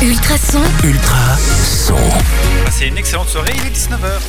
[0.00, 1.96] Ultrason, Ultra son.
[2.64, 4.20] Passez une excellente soirée, il est 19h.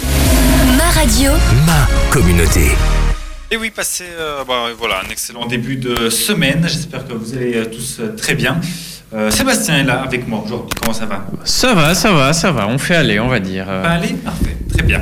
[0.78, 1.32] ma radio,
[1.68, 2.72] Ma communauté.
[3.52, 6.64] Et oui, passez euh, bah, voilà, un excellent début de semaine.
[6.68, 8.60] J'espère que vous allez euh, tous euh, très bien.
[9.14, 10.70] Euh, Sébastien est là avec moi aujourd'hui.
[10.82, 11.26] Comment ça va?
[11.44, 12.68] Ça va, ça va, ça va.
[12.68, 13.66] On fait aller, on va dire.
[13.68, 15.02] Bah, Allez, parfait, très bien.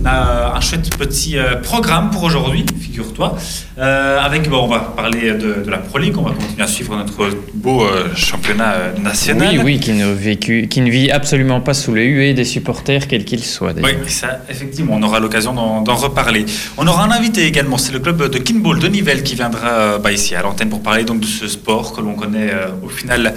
[0.00, 3.36] On a un chouette petit euh, programme pour aujourd'hui, figure-toi.
[3.78, 6.66] Euh, avec, bon, on va parler de, de la Pro League, on va continuer à
[6.68, 9.48] suivre notre beau euh, championnat euh, national.
[9.56, 13.08] oui, oui, qui ne, vécu, qui ne vit absolument pas sous les huées des supporters,
[13.08, 13.72] quels qu'ils soient.
[13.82, 16.46] Oui, ça, effectivement, on aura l'occasion d'en reparler.
[16.76, 19.98] On aura un invité également, c'est le club de Kinball de Nivelles qui viendra euh,
[19.98, 22.88] bah, ici à l'antenne pour parler donc de ce sport que l'on connaît euh, au
[22.88, 23.30] final euh,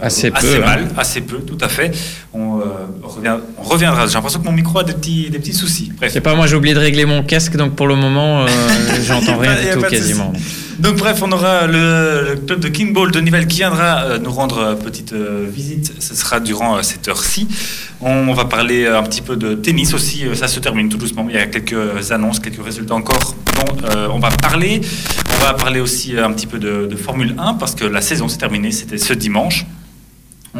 [0.00, 0.60] Assez peu, assez hein.
[0.60, 1.90] mal, assez peu, tout à fait.
[2.34, 2.64] On, euh,
[3.02, 4.06] revient- on reviendra.
[4.06, 5.90] J'ai l'impression que mon micro a des petits, des petits soucis.
[5.96, 6.12] Bref.
[6.12, 8.46] C'est pas moi, j'ai oublié de régler mon casque, donc pour le moment, euh,
[9.06, 10.34] j'entends rien du tout quasiment.
[10.78, 14.30] Donc bref, on aura le, le club de Kingball de Nivelles qui viendra euh, nous
[14.30, 15.94] rendre euh, petite visite.
[15.98, 17.48] Ce sera durant cette heure-ci.
[18.02, 20.24] On va parler un petit peu de tennis aussi.
[20.34, 21.24] Ça se termine tout doucement.
[21.30, 24.82] Il y a quelques annonces, quelques résultats encore dont on va parler.
[25.40, 28.28] On va parler aussi un petit peu de, de Formule 1 parce que la saison
[28.28, 28.70] s'est terminée.
[28.72, 29.64] C'était ce dimanche.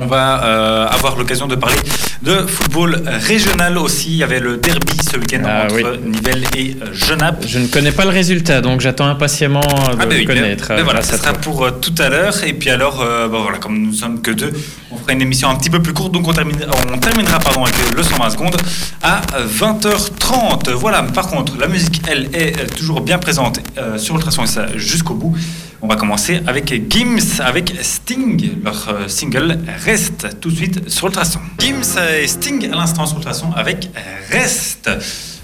[0.00, 1.76] On va euh, avoir l'occasion de parler
[2.22, 4.08] de football régional aussi.
[4.10, 7.44] Il y avait le derby ce week-end Ah, entre Nivelles et euh, Genappe.
[7.46, 10.66] Je ne connais pas le résultat, donc j'attends impatiemment de Ah ben le oui, connaître.
[10.70, 12.34] mais euh, voilà, grâce ça sera pour euh, tout à l'heure.
[12.44, 14.52] Et puis alors, euh, bon, voilà, comme nous sommes que deux,
[14.90, 16.12] on fera une émission un petit peu plus courte.
[16.12, 16.58] Donc on, termine,
[16.92, 18.56] on terminera pardon, avec le 120 secondes
[19.02, 20.72] à 20h30.
[20.72, 24.46] Voilà, par contre, la musique, elle, est euh, toujours bien présente euh, sur Ultrason et
[24.46, 25.36] ça jusqu'au bout.
[25.82, 28.62] On va commencer avec Gims, avec Sting.
[28.64, 31.40] Leur euh, single Reste tout de suite sur Ultrason.
[31.58, 33.90] Gims et Sting à l'instant sur Ultrason avec
[34.30, 34.90] Reste.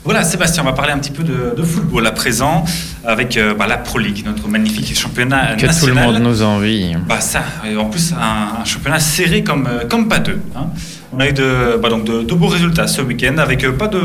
[0.05, 2.65] Voilà, Sébastien, on va parler un petit peu de, de football à présent
[3.05, 6.05] avec euh, bah, la Pro League, notre magnifique championnat Que tout le national.
[6.15, 6.95] monde nous envie.
[7.09, 10.41] Bah ça, et en plus un, un championnat serré comme, euh, comme pas deux.
[10.57, 10.67] hein.
[11.15, 13.99] On a eu de, bah donc de, beaux résultats ce week-end avec euh, pas de,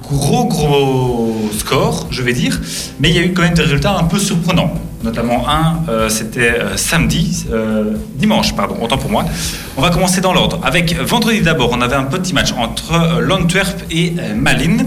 [0.00, 2.60] gros gros scores, je vais dire,
[3.00, 4.72] mais il y a eu quand même des résultats un peu surprenants.
[5.02, 7.44] Notamment un, euh, c'était euh, samedi,
[8.14, 9.24] dimanche, pardon, autant pour moi.
[9.76, 10.60] On va commencer dans l'ordre.
[10.62, 14.86] Avec vendredi d'abord, on avait un petit match entre l'Antwerp et Malines.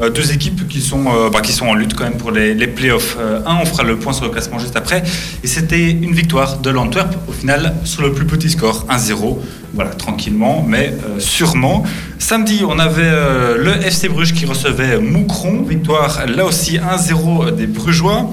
[0.00, 2.66] Euh, deux équipes qui sont, euh, bah, qui sont en lutte quand même pour les,
[2.66, 3.16] playoffs.
[3.18, 5.02] Euh, un, on fera le point sur le classement juste après.
[5.42, 9.38] Et c'était une victoire de l'Antwerp, au final, sur le plus petit score, 1-0.
[9.72, 11.84] Voilà, tranquillement, mais sûrement.
[12.18, 13.10] Samedi, on avait
[13.58, 15.62] le FC Bruges qui recevait Moucron.
[15.62, 18.30] Victoire, là aussi, 1-0 des Brugeois.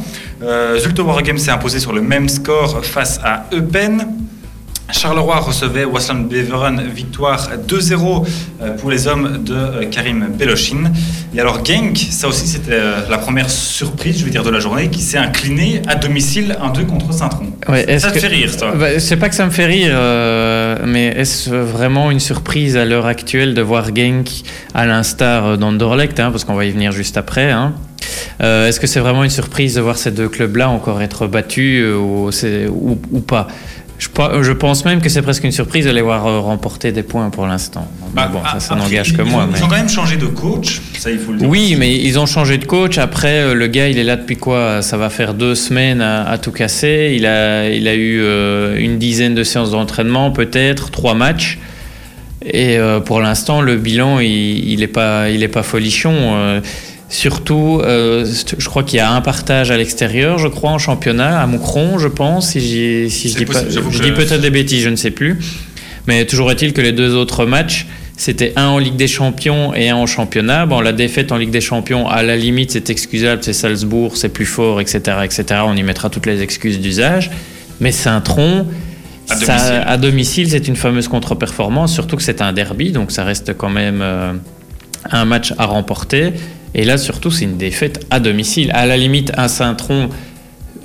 [0.80, 4.08] Zulte Waregem s'est imposé sur le même score face à Eupen.
[4.92, 8.28] Charleroi recevait Wasland Beveren, victoire 2-0
[8.62, 10.92] euh, pour les hommes de euh, Karim Belochin.
[11.34, 12.80] Et alors Genk, ça aussi c'était
[13.10, 16.86] la première surprise, je veux dire, de la journée, qui s'est incliné à domicile 1-2
[16.86, 17.48] contre Saint-Tron.
[17.70, 19.92] Ouais, ça te que- fait rire, toi Bah, c'est pas que ça me fait rire,
[19.94, 24.30] euh, mais est-ce vraiment une surprise à l'heure actuelle de voir Genk
[24.76, 27.74] à l'instar d'Anderlecht, hein, parce qu'on va y venir juste après hein.
[28.42, 31.84] Euh, Est-ce que c'est vraiment une surprise de voir ces deux clubs-là encore être battus
[31.84, 33.48] euh, ou, c'est- ou- ou pas?
[34.00, 36.92] Je, pa- je pense même que c'est presque une surprise de les voir euh, remporter
[36.92, 37.88] des points pour l'instant.
[38.14, 39.44] Bah, bon, ça, ça après, n'engage que ils moi.
[39.44, 41.48] ont- mais- Ils ont quand même changé de coach, ça il faut le dire.
[41.48, 42.98] Oui, mais ils ont changé de coach.
[42.98, 44.82] Après, euh, le gars, il est là depuis quoi?
[44.82, 47.14] Ça va faire deux semaines à, à tout casser.
[47.16, 51.60] Il a, il a eu euh, une dizaine de séances d'entraînement, peut-être, trois matchs.
[52.46, 56.14] Et euh, pour l'instant, le bilan, il n'est pas, il est pas folichon.
[56.14, 56.60] Euh,
[57.14, 58.26] surtout, euh,
[58.58, 62.00] je crois qu'il y a un partage à l'extérieur, je crois, en championnat, à Moucron,
[62.00, 62.50] je pense.
[62.52, 62.60] Si,
[63.10, 65.38] je dis, pas, je peut-être des bêtises, je ne sais plus.
[66.08, 67.86] Mais toujours est-il que les deux autres matchs,
[68.18, 70.66] c'était un en Ligue des Champions et un en championnat.
[70.66, 74.30] Bon, la défaite en Ligue des Champions, à la limite, c'est excusable, c'est Salzbourg, c'est
[74.30, 75.62] plus fort, etc., etc.
[75.66, 77.32] On y mettra toutes les excuses d'usage.
[77.80, 78.68] Mais Saint-Tron,
[79.30, 79.84] À ça- domicile.
[79.88, 83.70] à domicile, c'est une fameuse contre-performance, surtout que c'est un derby, donc ça reste quand
[83.70, 84.34] même euh,
[85.12, 86.34] un match à remporter.
[86.76, 88.72] Et là, surtout, c'est une défaite à domicile.
[88.74, 90.10] À la limite, un Saint-Tron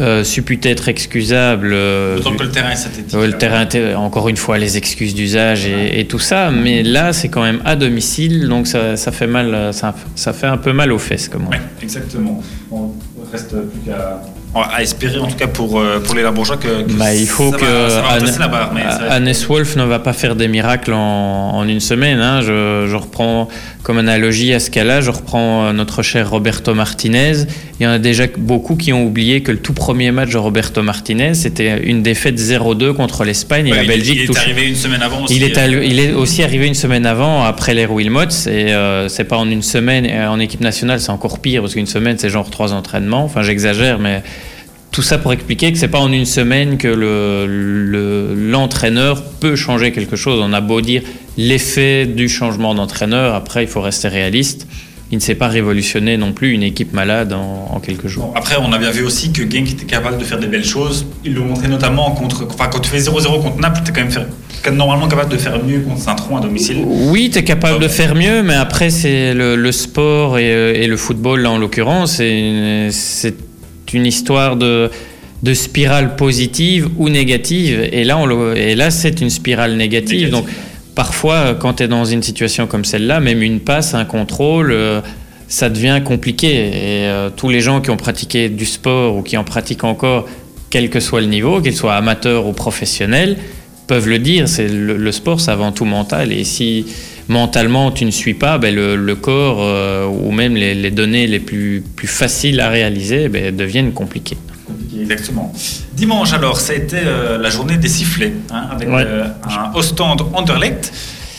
[0.00, 1.70] euh, suppute être excusable.
[1.72, 3.12] euh, D'autant que le terrain est synthétique.
[3.12, 3.66] Le terrain,
[3.96, 7.60] encore une fois, les excuses d'usage et, et tout ça, mais là, c'est quand même
[7.64, 11.28] à domicile, donc ça, ça fait mal, ça, ça fait un peu mal aux fesses,
[11.28, 11.56] comme on dit.
[11.56, 12.40] Ouais, exactement.
[12.70, 12.90] On
[13.32, 14.22] reste plus qu'à
[14.54, 17.50] à espérer, en tout cas pour, euh, pour les Limbourgeois, que, que Bah, il faut
[17.52, 18.72] ça que va, Anne- la barre.
[18.74, 22.18] Mais ça- Hannes Wolf ne va pas faire des miracles en, en une semaine.
[22.20, 22.40] hein.
[22.40, 23.48] Je, je reprends
[23.82, 27.32] comme analogie à ce cas-là, je reprends euh, notre cher Roberto Martinez.
[27.80, 30.38] Il y en a déjà beaucoup qui ont oublié que le tout premier match de
[30.38, 34.36] Roberto Martinez, c'était une défaite 0-2 contre l'Espagne et Ouais, la Belgique Il est touche-
[34.38, 35.36] arrivé une semaine avant aussi.
[35.36, 38.72] Il est, euh, allu- il est aussi arrivé une semaine avant, après l'ère Wilmots, et
[38.74, 40.06] euh, c'est pas en une semaine.
[40.28, 43.24] En équipe nationale, c'est encore pire, parce qu'une semaine, c'est genre trois entraînements.
[43.24, 44.22] Enfin, j'exagère, mais
[44.90, 46.88] tout ça pour expliquer que c'est pas en une semaine que
[48.50, 50.40] l'entraîneur le, peut changer quelque chose.
[50.42, 51.02] On a beau dire
[51.36, 54.66] l'effet du changement d'entraîneur, après il faut rester réaliste
[55.10, 58.32] il ne s'est pas révolutionné non plus une équipe malade en, quelques jours.
[58.34, 61.06] après, on a bien vu aussi que Genk était capable de faire des belles choses.
[61.24, 62.46] Il le montrait notamment contre.
[62.52, 65.62] Enfin, quand tu fais 0-0 contre Naples, tu es quand même normalement capable de faire
[65.64, 66.84] mieux contre Saint-Tron à domicile.
[66.84, 70.96] Oui, tu es capable de faire mieux, mais après, c'est le, sport euh, et, le
[70.96, 73.34] football, là, en l'occurrence, c'est
[73.92, 74.90] une histoire de
[75.42, 77.88] de spirale positive ou négative.
[77.92, 80.30] Et là, on et là c'est une spirale négative.
[80.30, 80.46] Donc,
[80.94, 85.00] parfois, quand tu es dans une situation comme celle-là, même une passe, un contrôle, euh,
[85.46, 86.48] ça devient compliqué.
[86.48, 90.28] Et euh, tous les gens qui ont pratiqué du sport ou qui en pratiquent encore,
[90.70, 93.36] quel que soit le niveau, qu'ils soient amateurs ou professionnels,
[93.86, 94.48] peuvent le dire.
[94.48, 96.32] C'est le, sport, c'est avant tout mental.
[96.32, 96.86] Et si
[97.28, 101.82] mentalement tu ne suis pas, ben, le, corps euh, ou même les, données les plus,
[101.96, 104.38] plus faciles à réaliser ben, deviennent compliquées.
[105.00, 105.52] Exactement.
[105.92, 110.22] Dimanche, alors, ça a été euh, la journée des sifflets, hein, avec euh, un Ostende
[110.32, 110.92] Anderlecht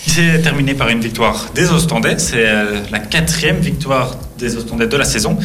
[0.04, 2.18] qui s'est terminé par une victoire des Ostendais.
[2.18, 5.38] C'est euh, la quatrième victoire des Ostendais de la saison.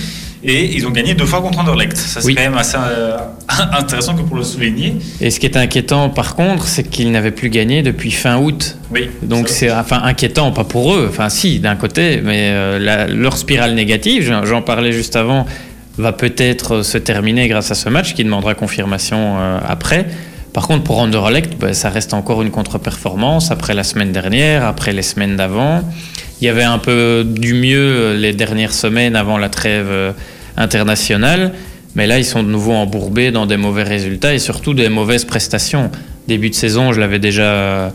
[0.44, 1.96] Et ils ont gagné deux fois contre Anderlecht.
[1.96, 2.76] Ça, c'est quand même assez
[3.72, 4.96] intéressant que pour le souligner.
[5.20, 8.76] Et ce qui est inquiétant, par contre, c'est qu'ils n'avaient plus gagné depuis fin août.
[8.90, 9.08] Oui.
[9.22, 11.06] Donc c'est enfin inquiétant, pas pour eux.
[11.08, 15.46] Enfin, si, d'un côté, mais leur spirale négative, j'en parlais juste avant
[15.98, 20.06] va peut-être se terminer grâce à ce match qui demandera confirmation euh, après.
[20.52, 24.92] Par contre, pour Anderlecht, bah, ça reste encore une contre-performance après la semaine dernière, après
[24.92, 25.82] les semaines d'avant.
[26.40, 30.14] Il y avait un peu du mieux les dernières semaines avant la trêve
[30.58, 31.52] euh, internationale,
[31.94, 35.24] mais là, ils sont de nouveau embourbés dans des mauvais résultats et surtout des mauvaises
[35.24, 35.90] prestations.
[36.26, 37.92] Début de saison, je l'avais déjà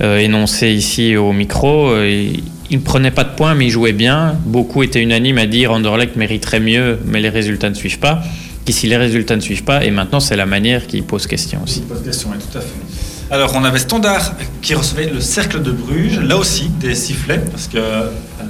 [0.00, 1.96] euh, énoncé ici au micro.
[2.02, 4.36] il ne prenait pas de points, mais il jouait bien.
[4.44, 8.22] Beaucoup étaient unanimes à dire Anderlecht mériterait mieux, mais les résultats ne suivent pas.
[8.64, 11.82] Qu'ici les résultats ne suivent pas, et maintenant c'est la manière qui pose question aussi.
[12.04, 13.03] question, oui, tout à fait.
[13.30, 17.68] Alors, on avait Standard qui recevait le Cercle de Bruges, là aussi des sifflets, parce
[17.68, 17.78] que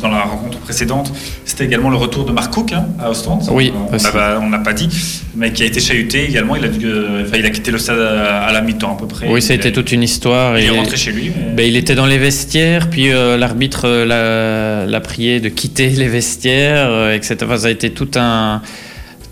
[0.00, 1.12] dans la rencontre précédente,
[1.44, 3.40] c'était également le retour de Mark Cook hein, à Ostend.
[3.50, 4.88] Oui, on n'a pas dit,
[5.34, 6.56] mais qui a été chahuté également.
[6.56, 9.28] Il a, dû, euh, il a quitté le stade à, la mi-temps à peu près.
[9.28, 10.58] Oui, ça a été toute une histoire.
[10.58, 11.30] Il est rentré chez lui.
[11.54, 16.08] Ben, il était dans les vestiaires, puis euh, l'arbitre euh, l'a prié de quitter les
[16.08, 17.36] vestiaires, etc.
[17.56, 18.60] ça a été tout un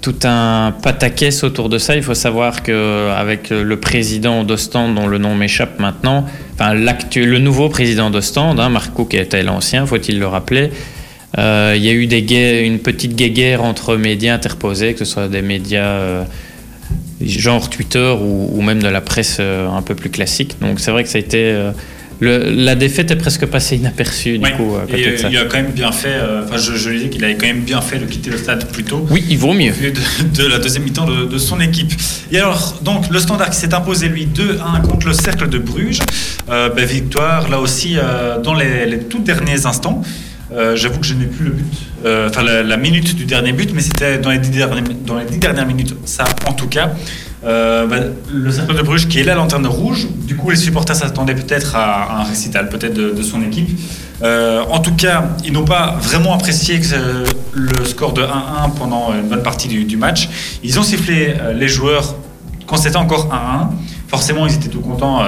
[0.03, 1.97] tout un pataquès autour de ça.
[1.97, 7.69] Il faut savoir qu'avec le président d'Ostende, dont le nom m'échappe maintenant, enfin, le nouveau
[7.69, 10.71] président d'Ostende, hein, Marco qui était l'ancien, faut-il le rappeler,
[11.39, 15.41] euh, il y a eu une petite guéguerre entre médias interposés, que ce soit des
[15.41, 16.25] médias euh,
[17.25, 20.57] genre Twitter ou, même de la presse euh, un peu plus classique.
[20.61, 21.57] Donc c'est vrai que ça a été
[22.23, 24.77] la défaite est presque passée inaperçue du coup.
[24.77, 25.29] À côté de ça.
[25.31, 26.15] Il a quand même bien fait.
[26.15, 28.71] Euh, enfin, je, je disais qu'il avait quand même bien fait de quitter le stade
[28.71, 29.07] plus tôt.
[29.11, 29.73] Oui, il vaut mieux.
[29.73, 31.93] De, de la deuxième mi-temps de, son équipe.
[32.31, 36.01] Et alors, donc, le Standard qui s'est imposé lui 2-1 contre le Cercle de Bruges.
[36.51, 40.03] Euh, ben, victoire là aussi euh, dans les, les, tout derniers instants.
[40.75, 41.65] J'avoue que je n'ai plus le but,
[42.05, 45.95] enfin la, minute du dernier but, mais c'était dans, les dans les dix dernières minutes,
[46.05, 46.93] ça en tout cas.
[47.45, 47.97] Euh, bah,
[48.33, 50.07] le Cercle de Bruges qui est la lanterne rouge.
[50.27, 53.69] Du coup, les supporters s'attendaient peut-être à, un récital, peut-être de, son équipe.
[54.23, 56.81] Euh, en tout cas, ils n'ont pas vraiment apprécié
[57.53, 58.27] le score de 1-1
[58.79, 60.29] pendant une bonne partie du, match.
[60.63, 62.15] Ils ont sifflé euh, les joueurs
[62.67, 63.69] quand c'était encore 1-1.
[64.09, 65.23] Forcément, ils étaient tout contents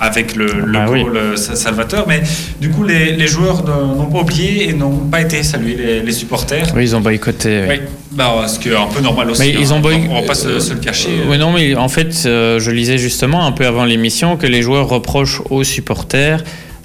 [0.00, 2.06] avec le, le ah goal salvateur.
[2.08, 2.22] Mais
[2.60, 6.72] du coup, les, les joueurs n'ont pas oublié et n'ont pas été salués, les, supporters.
[6.74, 7.64] Oui, ils ont boycotté.
[7.68, 7.80] Oui.
[8.12, 9.42] Bah, ce qui est un peu normal aussi.
[9.42, 9.80] Mais ils hein.
[9.84, 11.10] ont On va pas se, le cacher.
[11.28, 14.62] oui, non, mais en fait, euh, je lisais justement un peu avant l'émission que les
[14.62, 16.42] joueurs reprochent aux supporters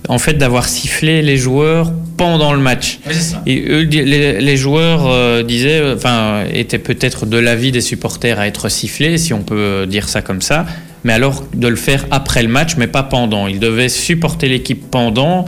[0.07, 2.99] en fait d'avoir sifflé les joueurs pendant le match.
[3.09, 3.41] Ça.
[3.47, 8.45] Et eux, les, les joueurs euh, disaient, enfin, étaient peut-être de l'avis des supporters à
[8.45, 10.67] être sifflés, si on peut dire ça comme ça
[11.05, 13.47] mais alors de le faire après le match, mais pas pendant.
[13.47, 15.45] Il devait supporter l'équipe pendant.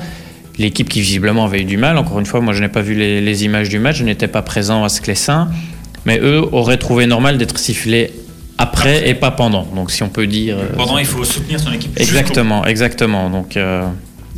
[0.59, 1.97] L'équipe qui visiblement avait eu du mal.
[1.97, 4.41] Encore une fois, moi je n'ai pas vu les, images du match, je n'étais pas
[4.41, 5.49] présent à Sclessin,
[6.05, 8.11] mais eux auraient trouvé normal d'être sifflés
[8.59, 9.67] après, et pas pendant.
[9.75, 10.57] Donc si on peut dire.
[10.75, 11.99] Pendant, il faut soutenir son équipe.
[11.99, 13.29] Exactement, exactement.
[13.29, 13.57] Donc.
[13.57, 13.87] Euh,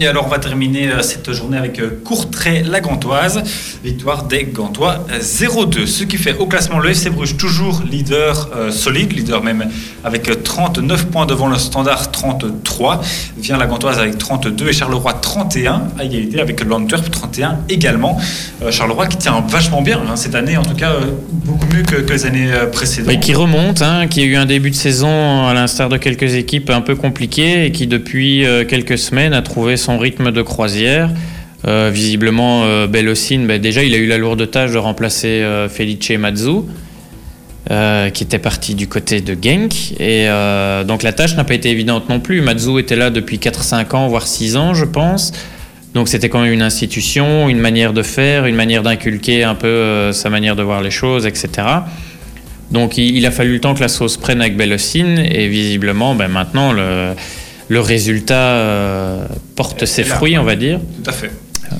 [0.01, 3.43] et alors, on va terminer euh, cette journée avec euh, Courtrai-la Gantoise.
[3.83, 5.87] Victoire des Gantois 0-2.
[5.87, 9.67] Ce qui fait au classement le FC Bruges toujours leader euh, solide, leader même
[10.05, 13.01] avec 39 points devant le standard 33.
[13.39, 18.17] Vient la Gantoise avec 32 et Charleroi 31 à égalité avec l'Antwerp 31 également.
[18.69, 20.93] Charleroi qui tient vachement bien hein, cette année, en tout cas
[21.29, 23.13] beaucoup mieux que, les années précédentes.
[23.13, 26.35] Et qui remonte, hein, qui a eu un début de saison à l'instar de quelques
[26.35, 31.09] équipes un peu compliquées et qui depuis quelques semaines a trouvé son rythme de croisière.
[31.67, 36.11] Euh, visiblement, euh, ben, déjà, il a eu la lourde tâche de remplacer euh, Felice
[36.11, 36.61] Mazzu.
[37.71, 39.73] euh, qui était parti du côté de Genk.
[39.99, 40.27] Et
[40.87, 42.41] donc la tâche n'a pas été évidente non plus.
[42.41, 45.33] Matsu était là depuis 4-5 ans, voire 6 ans, je pense.
[45.93, 50.11] Donc c'était quand même une institution, une manière de faire, une manière d'inculquer un peu
[50.13, 51.49] sa manière de voir les choses, etc.
[52.71, 56.15] Donc il, il, a fallu le temps que la sauce prenne avec Bellocine et visiblement
[56.15, 57.13] ben, maintenant le,
[57.69, 60.79] le résultat euh, porte ses fruits, on va dire.
[61.03, 61.31] Tout à fait.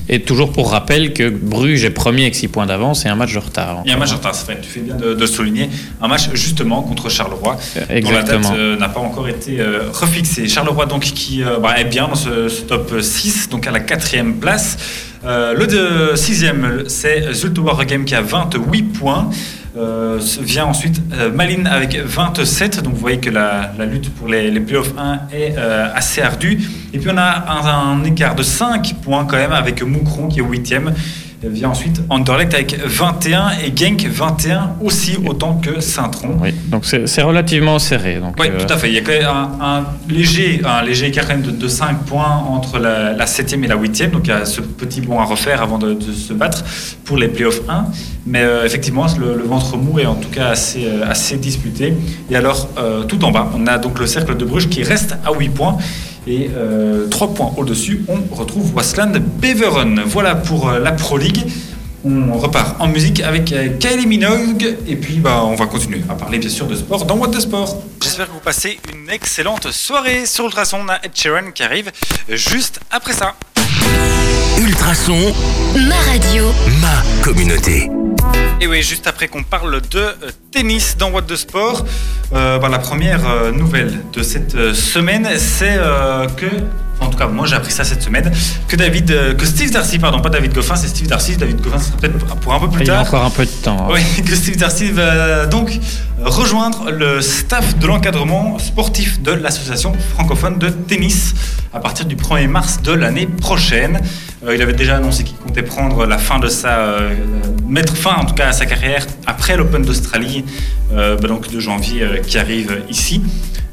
[0.08, 3.32] Et toujours pour rappel que Bruges est premier avec 6 points d'avance et un match
[3.34, 3.82] de retard.
[3.84, 5.68] Il y a un match de retard, c'est vrai, tu fais bien de, de, souligner.
[6.00, 7.56] Un match justement contre Charleroi,
[7.88, 8.00] Exactement.
[8.00, 10.48] dont la date euh, n'a pas encore été euh, refixée.
[10.48, 13.80] Charleroi donc qui euh, bah, est bien dans ce, ce, top 6, donc à la
[13.80, 14.78] quatrième place.
[15.24, 19.30] le de, sixième, c'est Zultower Game qui a 28 points.
[19.76, 22.82] Euh, vient ensuite euh, Malines avec 27.
[22.82, 26.60] Donc vous voyez que la, lutte pour les, les playoffs 1 est euh, assez ardue.
[26.92, 30.40] Et puis on a un, un, écart de 5 points quand même avec Moucron qui
[30.40, 30.92] est 8ème.
[31.42, 36.36] Vient ensuite Anderlecht avec 21 et Genk 21 aussi autant que Saint-Tron.
[36.38, 38.16] Oui, donc c'est relativement serré.
[38.16, 38.88] Donc oui, tout à fait.
[38.88, 41.68] Il y a quand même un, un léger, un léger écart quand même de, de
[41.68, 44.10] 5 points entre la, la 7e et la 8e.
[44.10, 46.62] Donc il y a ce petit bond à refaire avant de, de se battre
[47.04, 47.86] pour les playoffs 1.
[48.26, 51.94] Mais euh, effectivement, le, le, ventre mou est en tout cas assez, euh, assez disputé.
[52.30, 55.16] Et alors, euh, tout en bas, on a donc le cercle de Bruges qui reste
[55.24, 55.78] à 8 points.
[56.26, 60.02] Et euh, 3 points au-dessus, on retrouve Wasland Beveren.
[60.04, 61.46] Voilà pour euh, la Pro League.
[62.04, 64.76] On repart en musique avec euh, Kylie Minogue.
[64.86, 67.40] Et puis, bah, on va continuer à parler bien sûr de sport dans What the
[67.40, 67.82] Sport.
[68.02, 70.78] J'espère que vous passez une excellente soirée sur Ultrason.
[70.84, 71.90] On a Ed Sheeran qui arrive
[72.28, 73.34] juste après ça.
[74.58, 75.34] Ultrason,
[75.88, 77.90] ma radio, ma communauté.
[78.60, 80.14] Et oui, juste après qu'on parle de euh,
[80.52, 81.86] tennis dans What the Sport,
[82.34, 86.46] euh, bah, la première euh, nouvelle de cette semaine, c'est euh, que,
[87.00, 88.30] en tout cas moi j'ai appris ça cette semaine,
[88.68, 91.36] que David, euh, que Steve Darcy, pardon, pas David Goffin, c'est Steve Darcy.
[91.36, 92.98] David Goffin, c'est peut-être pour un peu plus Il y tard.
[92.98, 93.88] a encore un peu de temps.
[93.90, 93.92] hein.
[93.94, 95.78] Oui, que Steve Darcy va donc
[96.22, 101.34] rejoindre le staff de l'encadrement sportif de l'association francophone de tennis
[101.72, 104.00] à partir du 1er mars de l'année prochaine.
[104.46, 107.14] Euh, il avait déjà annoncé qu'il comptait prendre la fin de sa, euh,
[107.68, 110.44] mettre fin en tout cas à sa carrière après l'Open d'Australie,
[110.92, 113.22] euh, bah donc de janvier qui arrive ici.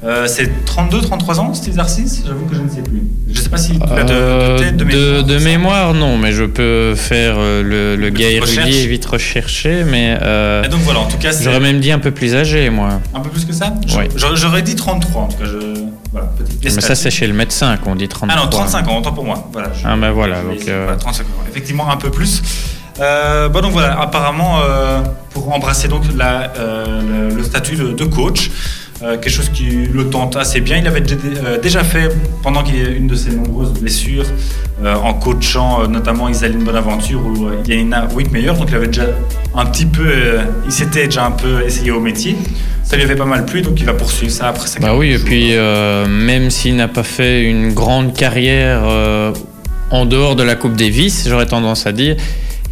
[0.03, 3.01] Euh, c'est 32-33 ans, Steve Darcy J'avoue que je ne sais plus.
[3.27, 5.23] Je ne sais pas si tu as de, de, tête, de, de, mémoire.
[5.23, 10.15] de mémoire, non, mais je peux faire le, le gars érudit et vite recherché, mais
[10.21, 13.01] euh, Et donc voilà, en tout cas, j'aurais même dit un peu plus âgé, moi.
[13.15, 13.73] un peu plus que ça?
[14.15, 15.45] J'aurais- dit 33 en tout cas.
[15.45, 15.81] Je...
[16.11, 16.29] Voilà,
[16.63, 18.37] Mais ça, c'est chez le médecin qu'on dit 33.
[18.39, 19.47] Ah non, 35 ans, autant pour moi.
[19.51, 21.43] Voilà, je- Ah ben voilà, donc, euh, Voilà, 35 ans.
[21.49, 22.41] Effectivement, un peu plus.
[22.99, 27.91] Euh, bon, donc voilà, apparemment, euh, pour embrasser donc la, euh, le, le statut de,
[27.91, 28.49] de coach,
[29.03, 30.77] euh, quelque chose qui le tente assez bien.
[30.77, 32.09] Il avait dé- euh, déjà fait,
[32.43, 34.25] pendant qu'il y a une de ses nombreuses blessures,
[34.83, 39.07] euh, en coachant euh, notamment Isaline Bonaventure ou Yanina Wickmeyer, donc il avait déjà
[39.55, 40.07] un petit peu,
[40.65, 42.35] il s'était déjà un peu essayé au métier.
[42.83, 44.99] Ça lui avait pas mal plu, donc il va poursuivre ça après sa Bah carrière
[44.99, 45.51] oui, et puis
[46.09, 48.81] même s'il n'a pas fait une grande carrière
[49.91, 52.15] en dehors de la Coupe Davis, j'aurais tendance à dire,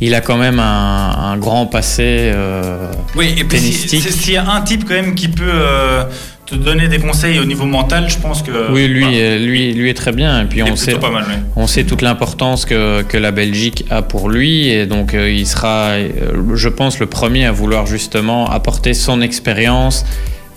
[0.01, 2.03] il a quand même un, un grand passé.
[2.33, 6.03] euh, Oui, et puis si- s'il y a un type quand même qui peut euh,
[6.45, 8.71] te donner des conseils au niveau mental, je pense que.
[8.71, 10.41] oui, lui, euh, lui, lui est très bien.
[10.41, 11.23] Et puis on sait, pas mal.
[11.23, 11.39] ouais.
[11.55, 15.47] on sait toute l'importance que, que la Belgique a pour lui, et donc euh, il
[15.47, 15.93] sera,
[16.53, 20.05] je pense, le premier à vouloir justement apporter son expérience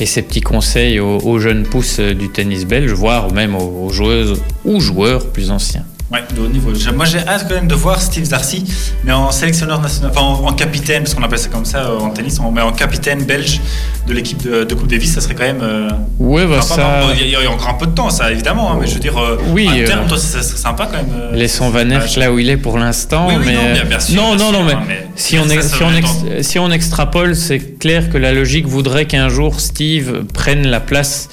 [0.01, 3.91] et ses petits conseils aux, aux jeunes pousses du tennis belge, voire même aux, aux
[3.91, 5.85] joueuses ou joueurs plus anciens.
[6.11, 6.71] Ouais, de haut niveau.
[6.95, 8.65] Moi, j'ai hâte quand même de voir Steve Darcy,
[9.05, 11.99] mais en sélectionneur national, enfin en, en capitaine, parce qu'on appelle ça comme ça euh,
[11.99, 13.61] en tennis, on met en capitaine belge
[14.07, 15.61] de l'équipe de, de Coupe Davis, ça serait quand même.
[15.61, 16.81] euh, Ouais, bah sympa.
[16.83, 17.01] ça.
[17.15, 18.87] Il y, a- il y a encore un peu de temps, ça évidemment, hein, mais
[18.87, 21.13] je veux dire, euh, Oui, à terme, euh, toi, ça serait sympa quand même.
[21.15, 23.27] euh, Laissons Van Aert là où il est pour l'instant.
[23.29, 23.55] Oui, oui, mais...
[23.57, 26.47] non, bien- bien sûr, non, bien non, sûr, non, mais, hein, mais on on ex-
[26.49, 31.29] si on extrapole, c'est clair que la logique voudrait qu'un jour Steve prenne la place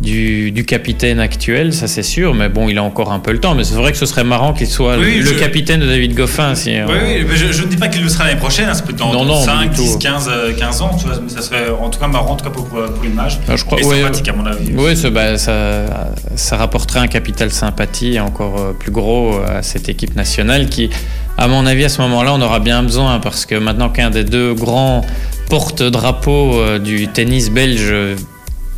[0.00, 3.38] du, du capitaine actuel, ça c'est sûr, mais bon, il a encore un peu le
[3.40, 3.54] temps.
[3.54, 6.14] Mais c'est vrai que ce serait marrant qu'il soit Oui, le je- capitaine de David
[6.14, 6.54] Goffin.
[6.54, 8.74] Si, Oui, oui, mais je, je ne dis pas qu'il le sera l'année prochaine, hein,
[8.74, 9.98] ça peut être dans, Non, dans non, 5, du 10, tout.
[9.98, 12.44] 15, euh, 15 ans, tu vois, mais ça serait en tout cas marrant, en tout
[12.44, 13.38] cas pour, pour, l'image.
[13.48, 14.70] Ah, je crois- Et ouais, sympathique à mon avis.
[14.76, 15.86] Oui, ça, bah, ça,
[16.34, 20.90] ça rapporterait un capital sympathie encore euh, plus gros à cette équipe nationale qui,
[21.38, 24.24] à mon avis, à ce moment-là, on aura bien besoin parce que maintenant qu'un des
[24.24, 25.04] deux grands
[25.48, 28.14] porte-drapeaux euh, du tennis belge euh,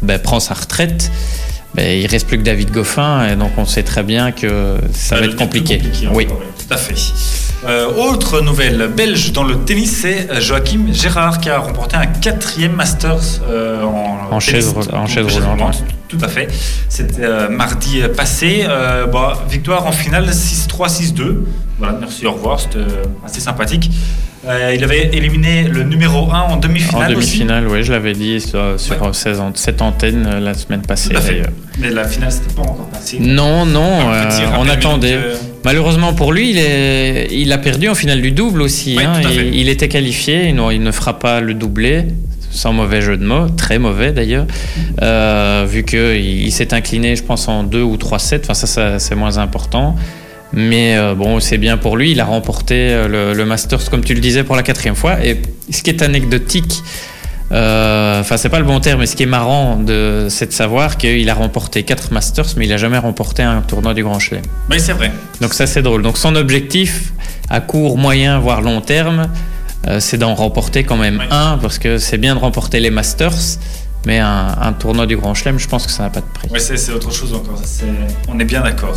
[0.03, 1.11] ben, prend sa retraite,
[1.75, 5.17] ben, il reste plus que David Goffin et donc on sait très bien que ça
[5.17, 5.81] va va être compliqué.
[6.05, 6.27] encore, Oui.
[6.27, 6.95] tout à fait.
[7.67, 12.73] Euh, autre nouvelle belge dans le tennis, c'est Joachim Gérard qui a remporté un quatrième
[12.73, 16.49] Masters euh, en, En chaise roulante, tout à fait.
[16.89, 18.65] C'était euh, mardi passé.
[18.69, 21.37] Euh, bon, victoire en finale 6-3, 6-2.
[21.79, 22.59] Voilà, merci, au revoir.
[22.59, 23.91] C'était euh, assez sympathique.
[24.75, 27.15] Il avait éliminé le numéro 1 en En demi-finale.
[27.17, 27.39] aussi.
[27.41, 29.13] demi-finale, oui, je l'avais dit sur, sur Ouais.
[29.13, 31.49] 16 an- cette antenne la semaine passée d'ailleurs.
[31.79, 33.19] Mais la finale, c'était pas encore passé.
[33.21, 34.07] Non, non,
[34.59, 35.19] on attendait.
[35.65, 38.95] Malheureusement pour lui, il, est, il a perdu en finale du double aussi.
[38.97, 39.21] Oui, hein.
[39.31, 42.07] il, il était qualifié, il, ne- il ne fera pas le doublé,
[42.51, 44.47] sans mauvais jeu de mots, très mauvais d'ailleurs,
[45.03, 48.41] euh, vu qu'il il, s'est incliné, je pense, en 2 ou 3-7.
[48.45, 49.97] Enfin, ça, ça, c'est moins important.
[50.53, 52.13] Mais euh, bon, c'est bien pour lui.
[52.13, 55.25] Il a remporté euh, le, le Masters, comme tu le disais, pour la quatrième fois.
[55.25, 56.83] Et ce qui est anecdotique,
[57.51, 60.53] euh, enfin, c'est pas le bon terme, mais ce qui est marrant, de, c'est de
[60.53, 64.19] savoir qu'il a remporté 4 Masters, mais il a jamais remporté un tournoi du Grand
[64.19, 64.43] Chelem.
[64.71, 65.13] Oui, c'est vrai.
[65.41, 66.03] Donc ça c'est drôle.
[66.03, 67.13] Donc son objectif
[67.49, 69.29] à court, moyen, voire long terme,
[70.01, 73.59] c'est d'en remporter quand même un, parce que c'est bien de remporter les Masters,
[74.07, 76.49] mais un, un tournoi du Grand Chelem, je pense que ça n'a pas de prix.
[76.51, 77.61] Ouais, c'est autre chose encore.
[78.29, 78.97] on est bien d'accord.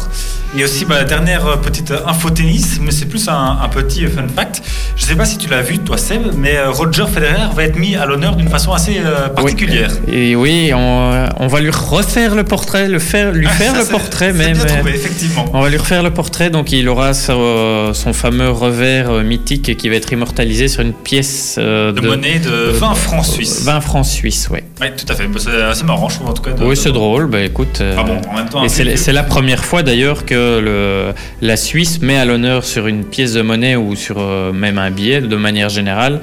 [0.57, 3.69] Et aussi, bah, la dernière euh, petite euh, info tennis, mais c'est plus un, un
[3.69, 4.61] petit euh, fun fact.
[4.95, 7.95] Je sais pas si tu l'as vu, toi, Seb, mais Roger Federer va être mis
[7.95, 9.91] à l'honneur d'une façon assez euh, particulière.
[10.11, 13.79] Et oui, on, on va lui refaire le portrait, le faire, lui Ah, faire ça,
[13.81, 14.53] le portrait même.
[14.57, 15.45] bien trouvé, effectivement.
[15.53, 19.89] On va lui refaire le portrait, donc il aura son, son fameux revers mythique qui
[19.89, 23.63] va être immortalisé sur une pièce euh, De, monnaie de 20 francs suisses.
[23.63, 24.63] 20 francs suisses, ouais.
[24.97, 25.27] Tout à fait.
[25.37, 26.51] C'est assez marrant, je trouve, en tout cas.
[26.51, 27.27] de- Oui, de- c'est drôle.
[27.27, 27.81] Bah écoute.
[27.97, 28.61] Ah bon, en même temps.
[28.61, 32.87] un Et c'est la première fois d'ailleurs que le, la Suisse met à l'honneur sur
[32.87, 36.19] une pièce de monnaie ou sur euh, même un billet de manière générale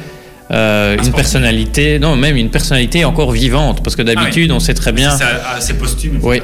[0.50, 4.92] euh, une personnalité, non même une personnalité encore vivante parce que d'habitude on sait très
[4.92, 5.10] bien.
[5.10, 5.24] C'est
[5.56, 6.18] assez posthume.
[6.22, 6.40] Oui.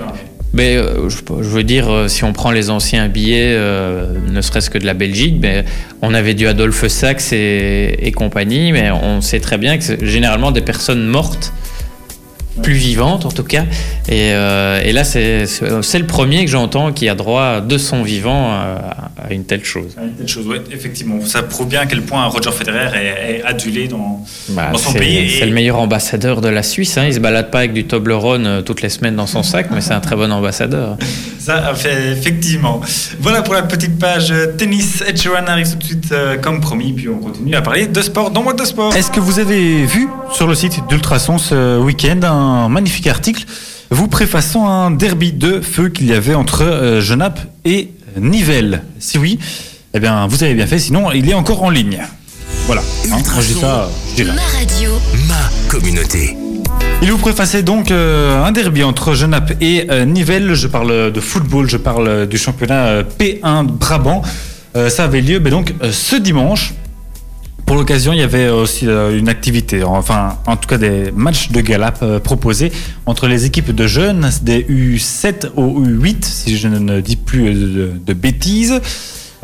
[0.53, 4.71] Mais euh, je, je veux dire, euh, si on prend les anciens billets, ne serait-ce
[4.71, 5.65] que de la Belgique, mais
[6.03, 10.05] on avait du Adolphe Sax et, et compagnie, mais on sait très bien que c'est
[10.05, 11.53] généralement des personnes mortes,
[12.63, 13.65] plus vivantes en tout cas.
[14.09, 18.51] Et, euh, et là, c'est le premier que j'entends qui a droit de son vivant
[18.53, 19.95] à, à une telle chose.
[19.97, 21.17] Ah, Une telle chose, ouais, effectivement.
[21.25, 24.91] Ça prouve bien à quel point Roger Federer est, est adulé dans, Bah, dans son
[24.93, 25.17] c'est pays.
[25.19, 26.97] et- c'est le meilleur ambassadeur de la Suisse.
[26.99, 27.05] Hein.
[27.07, 29.81] Il se balade pas avec du Toblerone euh, toutes les semaines dans son sac, mais
[29.81, 30.97] c'est un très bon ambassadeur.
[31.39, 32.81] Ça a fait effectivement.
[33.21, 35.03] Voilà pour la petite page euh, tennis.
[35.07, 38.01] Ed Sheeran arrive tout de suite euh, comme promis, puis on continue à parler de
[38.03, 38.95] sport dans Mode de Sport.
[38.97, 43.45] Est-ce que vous avez vu sur le site d'Ultrason ce week-end un magnifique article
[43.91, 49.19] vous préfaçant un derby de feu qu'il y avait entre euh, Genappe et Nivelles Si
[49.19, 49.39] oui,
[49.93, 52.01] eh bien vous avez bien fait, sinon il est encore en ligne.
[52.67, 54.35] Voilà, hein, moi je dis ça, je dirais.
[54.35, 54.91] Ma radio.
[55.29, 56.37] Ma communauté.
[57.03, 60.55] Il vous préfaçait donc euh, un derby entre Genappe et euh, Nivelles.
[60.55, 64.23] Je parle de football, je parle du championnat euh, P1 de Brabant.
[64.77, 66.75] Euh, ça avait lieu ben, donc euh, ce dimanche.
[67.67, 71.51] Pour l'occasion, il y avait aussi euh, une activité, enfin en tout cas des matchs
[71.51, 72.71] de gala euh, proposés
[73.07, 77.93] entre les équipes de jeunes des U7 au U8, si je ne dis plus euh,
[78.05, 78.81] de, bêtises.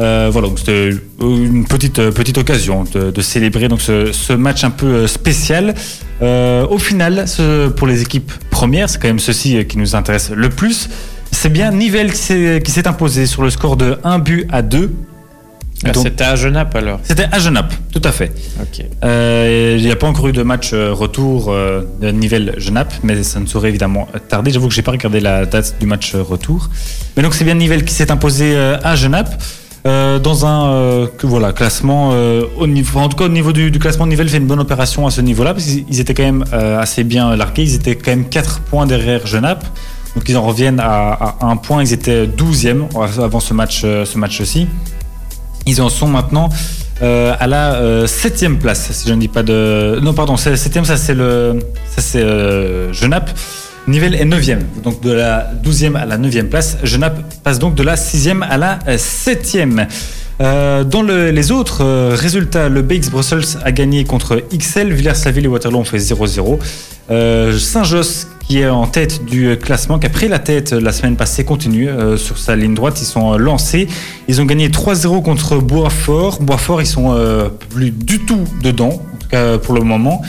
[0.01, 4.87] Euh, voilà, c'était une petite, euh, petite occasion de, célébrer donc ce, match un peu
[4.87, 5.75] euh, spécial.
[6.23, 7.27] Euh, au final,
[7.77, 10.89] pour les équipes premières, c'est quand même ceci euh, qui nous intéresse le plus.
[11.33, 11.71] C'est bien
[12.15, 14.91] s'est qui s'est imposé sur le score de 1 but à 2.
[15.85, 17.01] Ah, C'était à Genappe alors.
[17.03, 18.33] C'était à Genappe, tout à fait.
[19.03, 23.23] Euh, il n'y a pas encore eu de match euh, retour euh, de Nivelles-Genappe, mais
[23.23, 24.51] ça ne saurait évidemment tarder.
[24.51, 26.69] J'avoue que j'ai pas regardé la date du match retour.
[27.17, 29.43] Mais donc c'est bien Nivelles qui s'est imposé euh, à Genappe.
[29.85, 32.11] dans un que, voilà, classement
[32.59, 35.07] au niveau, en tout cas au niveau du, du classement Nivelles fait une bonne opération
[35.07, 38.11] à ce niveau-là parce qu'ils ils étaient quand même assez bien largués ils étaient quand
[38.11, 39.65] même 4 points derrière Genappe
[40.15, 42.83] donc ils en reviennent à, à un point ils étaient 12e
[43.23, 44.67] avant ce match ce match-ci
[45.67, 46.49] ils en sont maintenant
[47.03, 49.43] euh, à la euh, septième place, si je ne dis pas.
[49.43, 51.15] Non, pardon, c'est- septième, ça c'est.
[51.17, 53.31] Ça c'est euh, Genappe.
[53.89, 56.77] Nivelles est neuvième, donc de la douzième à la neuvième place.
[56.85, 59.87] Genappe passe donc de la sixième à la euh, septième.
[60.43, 65.45] Euh, dans le- les autres euh, résultats, le BX Brussels a gagné contre XL, Villers-la-Ville
[65.47, 66.59] et Waterloo ont fait 0-0.
[67.11, 71.15] Euh, Saint-Josse, qui est en tête du classement, qui a pris la tête la semaine
[71.15, 73.01] passée, continue euh, sur sa ligne droite.
[73.01, 73.87] Ils sont euh, lancés.
[74.27, 76.43] Ils ont gagné 3-0 contre Boisfort.
[76.43, 80.21] Boisfort, ils sont euh, plus du tout dedans, en tout cas pour le moment.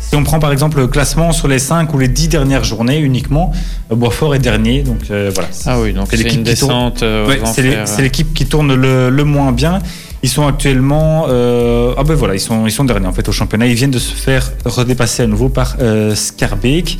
[0.00, 2.98] Si on prend par exemple le classement sur les 5 ou les 10 dernières journées
[2.98, 3.52] uniquement,
[3.90, 4.82] Boisfort est dernier.
[4.82, 5.50] Donc euh, voilà.
[5.66, 6.92] Ah oui, donc C'est l'équipe une qui tourne.
[7.02, 9.80] Ouais, c'est l'équipe qui tourne le, le moins bien.
[10.22, 13.32] Ils sont actuellement, euh, ah ben voilà, ils sont, ils sont derniers en fait au
[13.32, 13.66] championnat.
[13.66, 16.98] Ils viennent de se faire redépasser à nouveau par euh, Scarbeck.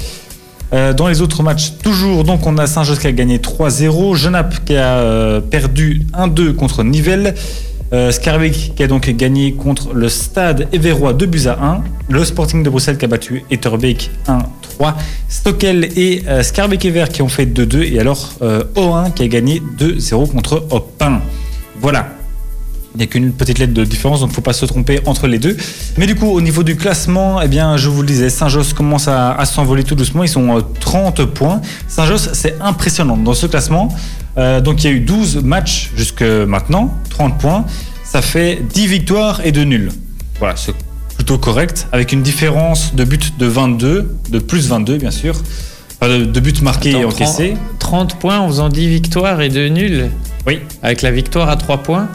[0.73, 4.65] Euh, dans les autres matchs, toujours, donc on a Saint-Just qui a gagné 3-0, Genappe
[4.65, 7.35] qui a euh, perdu 1-2 contre Nivelles,
[7.93, 11.85] Euh, qui a donc gagné contre le Stade Everois 2 buts à 1.
[12.09, 14.95] Le Sporting de Bruxelles qui a battu Etterbeek 1-3.
[15.29, 16.81] Stockel et euh, Scarbeck
[17.13, 17.93] qui ont fait 2-2.
[17.95, 21.21] Et alors euh, O1 qui a gagné 2-0 contre Opin.
[21.81, 22.09] Voilà.
[22.97, 25.01] Il n'y a qu'une petite lettre de différence, donc il ne faut pas se tromper
[25.05, 25.55] entre les deux.
[25.99, 29.07] Mais du coup, au niveau du classement, eh bien, je vous le disais, Saint-Josse commence
[29.07, 30.25] à, à s'envoler tout doucement.
[30.25, 31.61] Ils sont euh, 30 points.
[31.89, 33.89] Saint-Josse, c'est impressionnant dans ce classement.
[34.39, 37.67] Euh, donc il y a eu 12 matchs jusque maintenant, 30 points.
[38.03, 39.91] Ça fait 10 victoires et 2 nuls.
[40.39, 40.75] Voilà, c'est
[41.17, 41.89] plutôt correct.
[41.93, 45.35] Avec une différence de but de 22, de plus 22 bien sûr.
[46.01, 47.57] Enfin, de, de buts marqués et encaissés.
[47.79, 50.11] 30 points en faisant 10 victoires et 2 nuls?
[50.47, 50.61] Oui.
[50.83, 52.09] Avec la victoire à 3 points?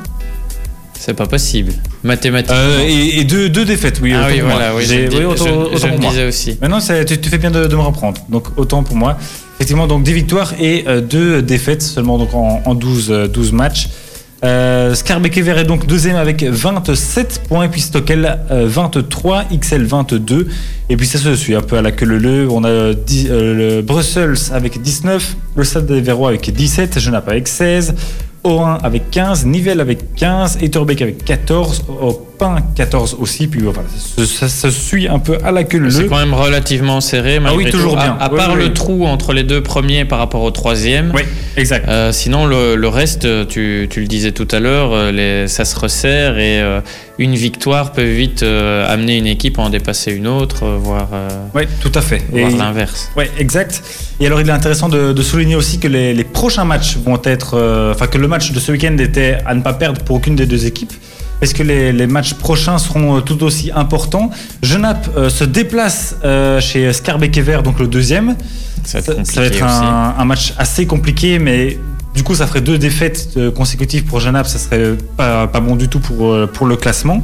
[1.04, 1.74] C'est pas possible.
[2.04, 2.56] Mathématiquement.
[2.60, 4.14] Euh, et, et deux, deux défaites, oui.
[4.16, 6.10] ah oui, voilà, oui, je, oui, autant- je- autant je pour le moi.
[6.12, 6.58] disais aussi.
[6.62, 8.22] Maintenant, ça- tu, tu fais bien de, de me reprendre.
[8.30, 9.18] Donc, autant pour moi.
[9.56, 13.90] Effectivement, donc 10 victoires et 2 défaites seulement donc en, en 12, euh, 12 matchs.
[14.44, 20.48] Euh, Scarbeck-Ever est donc deuxième avec 27 points, et puis Stockel euh, 23, XL 22.
[20.90, 23.76] Et puis ça se suit un peu à la queue leu On a 10, euh,
[23.78, 27.94] le Brussels avec 19, le Stade des Verrois avec 17, Genappe avec 16,
[28.44, 31.86] O1 avec 15, Nivelles avec 15, Etterbeek avec 14,
[32.42, 33.48] Opin 14 aussi.
[33.48, 33.62] Puis
[34.26, 37.40] ça, se suit un peu à la queue leu C'est quand même relativement serré.
[37.46, 38.00] Ah oui, toujours tout.
[38.00, 38.18] À- bien.
[38.20, 38.74] À, Oui, part oui, le oui.
[38.74, 41.12] trou entre les deux premiers par rapport au troisième.
[41.14, 41.22] Oui,
[41.58, 41.88] exact.
[41.88, 45.78] Euh, sinon, le, le reste, tu, tu le disais tout à l'heure, euh, ça se
[45.80, 46.82] resserre et euh,
[47.20, 51.10] une victoire peut vite euh, amener une équipe à en dépasser une autre, voire,
[51.54, 52.22] Oui, tout à fait.
[52.32, 53.12] voire l'inverse.
[53.16, 53.84] Ouais, exact.
[54.20, 57.20] Et alors, il est intéressant de, de souligner aussi que les, les prochains matchs vont
[57.24, 57.92] être.
[57.94, 60.46] Enfin, que le match de ce week-end était à ne pas perdre pour aucune des
[60.46, 60.94] deux équipes.
[61.42, 64.30] Parce que les, les matchs prochains seront euh, tout aussi importants?
[64.62, 68.36] Genappe euh, se déplace euh, chez Scarbeck et Vert, donc le deuxième.
[68.86, 69.66] Ça va être Ça, compliqué ça va être aussi.
[69.66, 71.80] un, un match assez compliqué, mais
[72.14, 74.46] du coup, ça ferait deux défaites consécutives pour Genappe.
[74.48, 77.24] Ça serait pas, pas bon du tout pour, pour le classement.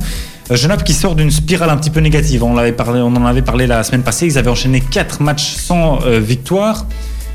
[0.50, 2.44] Genappe qui sort d'une spirale un petit peu négative.
[2.44, 4.26] On, parlé, on en avait parlé la semaine passée.
[4.26, 6.86] Ils avaient enchaîné quatre matchs sans victoire.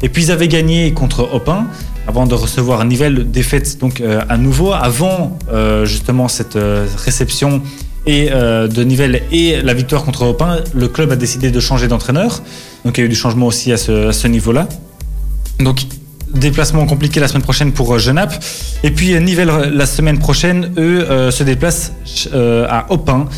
[0.03, 1.67] Et puis ils avaient gagné contre Opin
[2.07, 7.63] avant de recevoir Nivelles défaite donc euh, à nouveau avant euh, justement cette euh, réception
[8.05, 12.43] et de Nivelles et la victoire contre Opin, le club a décidé de changer d'entraîneur.
[12.85, 14.69] Donc il y a eu du changement aussi à ce, niveau-là.
[15.61, 15.83] Donc
[16.35, 18.35] déplacement compliqué la semaine prochaine pour Genappe.
[18.83, 21.93] Et puis Nivelles euh, la semaine prochaine, eux se déplacent
[22.35, 23.29] à Opin.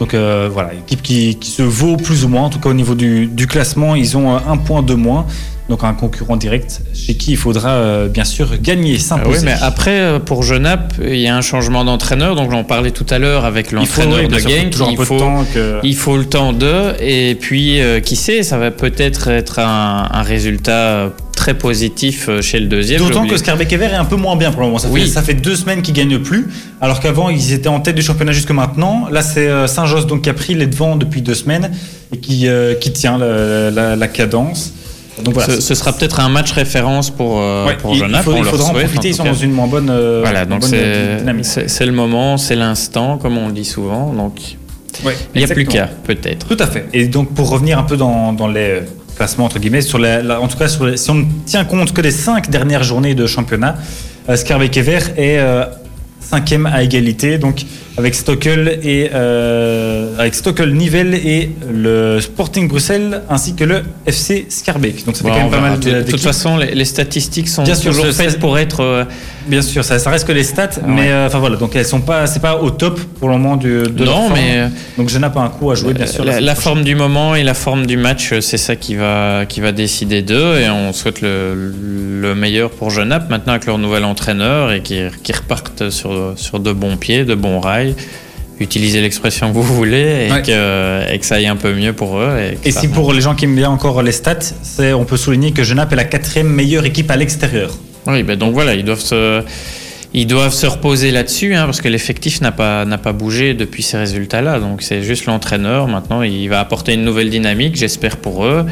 [0.00, 3.46] Donc voilà, équipe qui, se vaut plus ou moins, en tout cas au niveau du,
[3.48, 5.24] classement, ils ont un point de moins.
[5.70, 9.38] Donc un concurrent direct chez qui il faudra euh, bien sûr gagner, Ah s'imposer.
[9.38, 12.34] oui, mais après, euh, pour Genappe, il y a un changement d'entraîneur.
[12.34, 14.74] Donc, j'en parlais tout à l'heure avec il faut, l'entraîneur de Genk.
[14.90, 15.18] Il faut,
[15.54, 15.78] que...
[15.84, 16.94] il faut le temps de.
[17.00, 22.58] Et puis, euh, qui sait, ça va peut-être être un, un résultat très positif chez
[22.58, 23.00] le deuxième.
[23.00, 24.78] D'autant que Scarbeck est un peu moins bien pour le moment.
[24.78, 25.02] Ça, Oui.
[25.02, 26.48] fait, ça fait deux semaines qu'ils gagnent plus,
[26.82, 29.06] alors qu'avant ils étaient en tête du championnat jusque maintenant.
[29.10, 31.70] Là, c'est Saint-Josse donc qui a pris les devants depuis deux semaines
[32.12, 34.74] et qui, euh, qui tient la, la- la cadence.
[35.22, 35.54] Donc voilà.
[35.54, 38.72] ce, ce sera peut-être un match référence pour, euh, Ouais, pour il, faut- faudra en
[38.74, 39.08] profiter.
[39.08, 41.44] Ils sont dans une moins bonne, euh, Voilà, donc c'est dynamique.
[41.44, 44.12] c'est- c'est le moment, c'est l'instant, comme on le dit souvent.
[44.12, 44.40] Donc,
[45.04, 46.46] Ouais, il n'y a plus qu'à, peut-être.
[46.48, 46.86] Tout à fait.
[46.92, 48.80] Et donc pour revenir un peu dans, dans les euh,
[49.16, 51.64] classements entre guillemets, sur la- la- en tout cas sur les- si on ne tient
[51.64, 53.76] compte que des cinq dernières journées de championnat,
[54.28, 55.64] euh, Scarbeck Ever est euh,
[56.20, 57.62] cinquième à égalité, donc
[57.98, 64.46] avec Stockel et euh, avec Stockel Nivelles et le Sporting Bruxelles ainsi que le FC
[64.48, 65.04] Scarbeck.
[65.04, 67.62] Donc ça fait Bon, quand même pas mal de, toute façon, les, les statistiques sont
[67.64, 68.80] Bien sûr, toujours je- faites pour être.
[68.80, 69.04] euh,
[69.46, 71.84] Bien sûr, ça, ça reste que les stats, Ah mais euh, enfin voilà, donc elles
[71.86, 74.32] sont pas, c'est pas au top pour le moment du, de non, forme.
[74.34, 76.24] mais euh, donc je n'ai pas un coup à jouer bien sûr.
[76.24, 79.60] la, forme du moment et la forme du match, euh, c'est ça qui va, qui
[79.60, 80.58] va décider d'eux.
[80.60, 81.72] Et on souhaite le,
[82.20, 86.60] le meilleur pour Genappe maintenant avec leur nouvel entraîneur et qui, qui repartent sur, sur
[86.60, 87.79] de bons pieds, de bons rails.
[88.60, 90.42] Utilisez l'expression que vous voulez et, Ouais.
[90.42, 92.30] que, et que ça aille un peu mieux pour eux.
[92.62, 94.52] Et, si pour les gens qui aiment bien encore les stats,
[94.94, 97.70] on peut souligner que Genappe est la quatrième meilleure équipe à l'extérieur.
[98.06, 99.42] Oui, ben donc voilà, ils doivent se,
[100.12, 103.82] ils doivent se reposer là-dessus, hein, parce que l'effectif n'a pas, n'a pas bougé depuis
[103.82, 104.58] ces résultats-là.
[104.60, 105.88] Donc c'est juste l'entraîneur.
[105.88, 108.66] Maintenant, il va apporter une nouvelle dynamique, j'espère pour eux,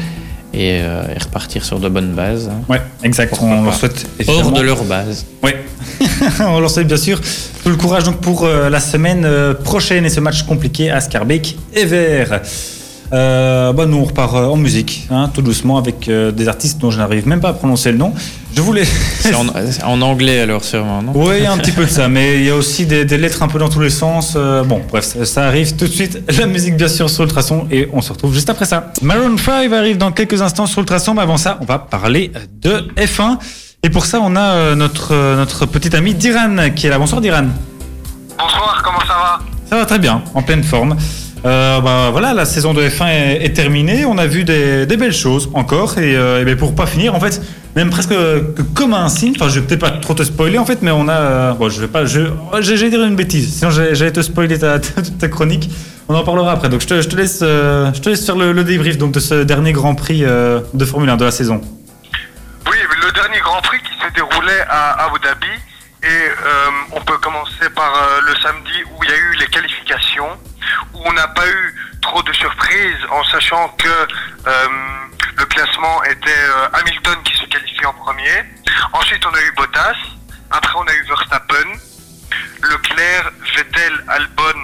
[0.53, 2.49] et, euh, et repartir sur de bonnes bases.
[2.51, 2.61] hein.
[2.67, 3.29] Ouais, exact.
[3.29, 5.25] Pourquoi on leur souhaite Hors de leur base.
[5.43, 5.63] Ouais.
[6.39, 7.19] on leur souhaite bien sûr
[7.63, 10.99] tout le courage donc pour euh, la semaine euh, prochaine et ce match compliqué à
[11.01, 12.41] Scarbeck et Vert.
[13.11, 16.99] Euh, bah nous on repart en musique, hein, tout doucement avec des artistes dont je
[16.99, 18.13] n'arrive même pas à prononcer le nom.
[18.59, 18.83] Je voulais.
[19.19, 19.33] C'est
[19.85, 21.13] en, anglais alors sûrement, non?
[21.15, 23.05] Oui, il y a un petit peu de ça, mais il y a aussi des,
[23.05, 24.33] des lettres un peu dans tous les sens.
[24.35, 26.21] Euh, bon, bref, ça, ça arrive tout de suite.
[26.37, 28.91] La musique, bien sûr, sur Ultrason, et on se retrouve juste après ça.
[29.01, 32.85] Maroon 5 arrive dans quelques instants sur Ultrason, mais avant ça, on va parler de
[32.97, 33.37] F1.
[33.83, 36.99] Et pour ça, on a euh, notre, euh, notre petit ami Diran qui est là.
[36.99, 37.45] Bonsoir, Diran.
[38.37, 39.39] Bonsoir, comment ça va?
[39.69, 40.97] Ça va très bien, en pleine forme.
[41.45, 44.05] Euh, bah, voilà, la saison de F1 est, est terminée.
[44.05, 45.97] On a vu des, des belles choses encore.
[45.97, 47.41] Et, euh, et ben, pour pas finir, en fait,
[47.75, 49.33] même presque que comme un signe.
[49.35, 51.13] Enfin, je vais peut-être pas trop te spoiler en fait, mais on a.
[51.13, 52.05] euh, bon, je vais pas.
[52.05, 52.21] Je,
[52.61, 53.57] je vais dire une bêtise.
[53.57, 55.69] Sinon, j'ai- j'allais te spoiler ta, ta, chronique.
[56.07, 56.69] On en parlera après.
[56.69, 59.73] Donc, je te, laisse, euh, je te laisse faire le, débrief donc de ce dernier
[59.73, 61.61] Grand Prix euh, de Formule 1 de la saison.
[62.65, 65.45] Oui, le dernier Grand Prix qui s'est déroulé à Abu Dhabi.
[66.01, 69.47] Et euh, on peut commencer par euh, le samedi où il y a eu les
[69.47, 70.29] qualifications,
[70.95, 74.51] où on n'a pas eu trop de surprises en sachant que euh,
[75.39, 78.43] le classement était euh, Hamilton qui se qualifie en premier.
[78.91, 79.95] Ensuite, on a eu Bottas.
[80.51, 81.79] Après, on a eu Verstappen,
[82.63, 84.59] Leclerc, Vettel, Albon,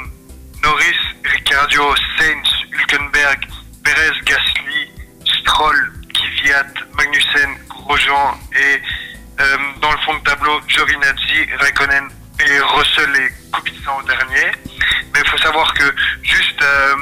[0.61, 3.47] Norris, Ricciardo, Sainz, Hülkenberg,
[3.83, 4.91] Perez, Gasly,
[5.39, 8.81] Stroll, Kvyat, Magnussen, Grosjean et
[9.39, 12.09] euh, dans le fond de tableau, Giovinazzi, Raikkonen
[12.39, 14.51] et Russell et Kubica en dernier.
[15.13, 15.83] Mais il faut savoir que
[16.23, 16.95] juste euh,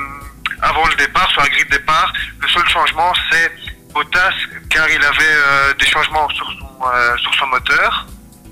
[0.63, 3.51] avant le départ, sur la grille de départ, le seul changement c'est
[3.93, 4.33] Bottas
[4.69, 8.07] car il avait euh, des changements sur son, euh, sur son moteur.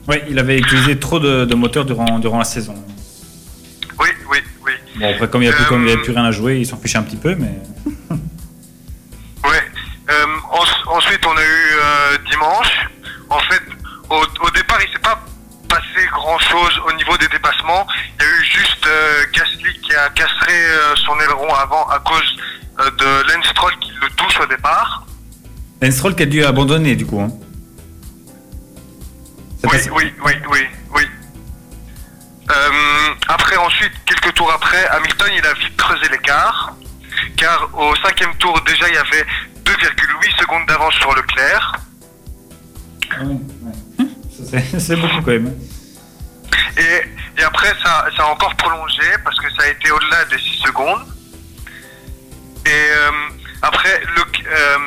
[0.08, 2.76] Oui, il avait utilisé trop de, de moteurs durant, durant la saison.
[4.00, 4.72] Oui, oui, oui.
[4.98, 5.58] Bon, après, comme il n'y Euh,
[5.94, 7.56] avait plus rien à jouer, il s'en fichait un petit peu, mais.
[10.10, 12.88] Euh, en- ensuite, on a eu euh, dimanche.
[13.30, 13.62] En fait,
[14.10, 15.24] au, au départ, il s'est pas
[15.72, 17.88] passé grand chose au niveau des dépassements.
[18.20, 22.00] Il y a eu juste euh, Gasly qui a cassé euh, son aileron avant à
[22.00, 22.38] cause
[22.80, 25.06] euh, de Lance Stroll qui le touche au départ.
[25.82, 27.22] Lance Stroll qui a dû abandonner, du coup.
[27.22, 27.30] Hein.
[29.64, 30.60] Oui, oui, oui, oui,
[30.96, 31.04] oui.
[33.30, 36.76] Après, ensuite, quelques tours après, Hamilton, il a vite creusé l'écart.
[37.38, 39.26] Car au cinquième tour, déjà, il y avait
[39.64, 41.76] 2,8 secondes d'avance sur Leclerc.
[44.80, 45.54] c'est- beaucoup quand même.
[46.78, 50.38] Et, et après, ça, ça a encore prolongé parce que ça a été au-delà des
[50.38, 51.06] 6 secondes.
[52.66, 53.12] Et euh,
[53.62, 54.78] après, le, euh,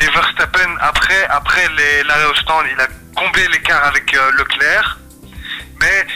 [0.00, 1.62] et Verstappen, après, après
[2.06, 4.98] l'arrêt au stand, il a comblé l'écart avec euh, Leclerc.
[5.80, 6.06] Mais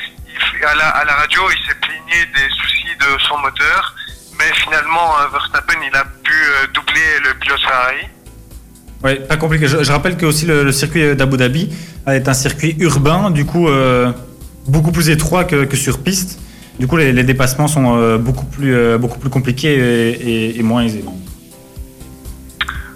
[0.59, 3.95] il à, la, à la radio, il s'est plaigné des soucis de son moteur.
[4.39, 6.35] Mais finalement, Verstappen, il a pu
[6.73, 8.07] doubler le pilote Ferrari.
[9.03, 9.67] Ouais, pas compliqué.
[9.69, 11.73] Je, je rappelle que aussi le, le circuit d'Abu Dhabi
[12.17, 14.13] est un circuit urbain, du coup euh,
[14.67, 16.39] beaucoup plus étroit que, que sur piste.
[16.79, 20.59] Du coup, les, les dépassements sont euh, beaucoup plus euh, beaucoup plus compliqués et, et-
[20.59, 21.05] et moins aisés.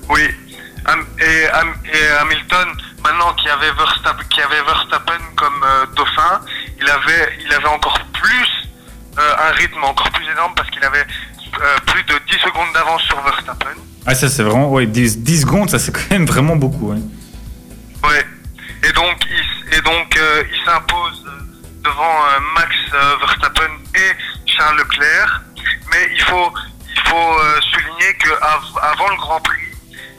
[0.09, 0.21] Oui.
[0.23, 2.69] Et, Ham- et Hamilton,
[3.05, 5.65] maintenant qu'il y avait Verstappen, avait Verstappen comme
[5.97, 6.41] dauphin,
[6.81, 8.69] il avait, il avait encore plus
[9.17, 11.05] un rythme encore plus énorme parce qu'il avait
[11.87, 13.77] plus de 10 secondes d'avance sur Verstappen.
[14.07, 16.91] Ah, ça c'est vraiment ouais, 10, 10 secondes, ça c'est quand même vraiment beaucoup.
[16.91, 16.99] ouais.
[18.05, 18.25] Ouais.
[18.85, 21.25] Et donc, il, et donc, euh, il s'impose
[21.83, 24.13] devant euh, Max euh, Verstappen et
[24.51, 25.41] Charles Leclerc.
[25.93, 26.53] Mais il faut,
[26.95, 29.59] il faut euh, souligner que av- avant le Grand Prix,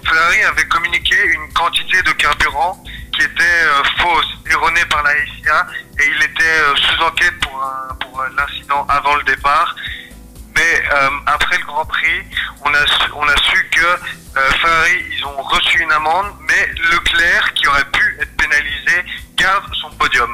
[0.05, 2.81] Ferrari avait communiqué une quantité de carburant
[3.13, 5.67] qui était euh, fausse, erronée par la FIA,
[5.99, 7.63] et il était euh, sous enquête pour,
[8.01, 9.75] pour euh, l'incident avant le départ.
[10.55, 10.61] Mais
[10.93, 12.21] euh, après le Grand Prix,
[12.63, 16.69] on a su, on a su que euh, Ferrari, ils ont reçu une amende, mais
[16.91, 19.03] Leclerc, qui aurait pu être pénalisé,
[19.37, 20.29] garde son podium.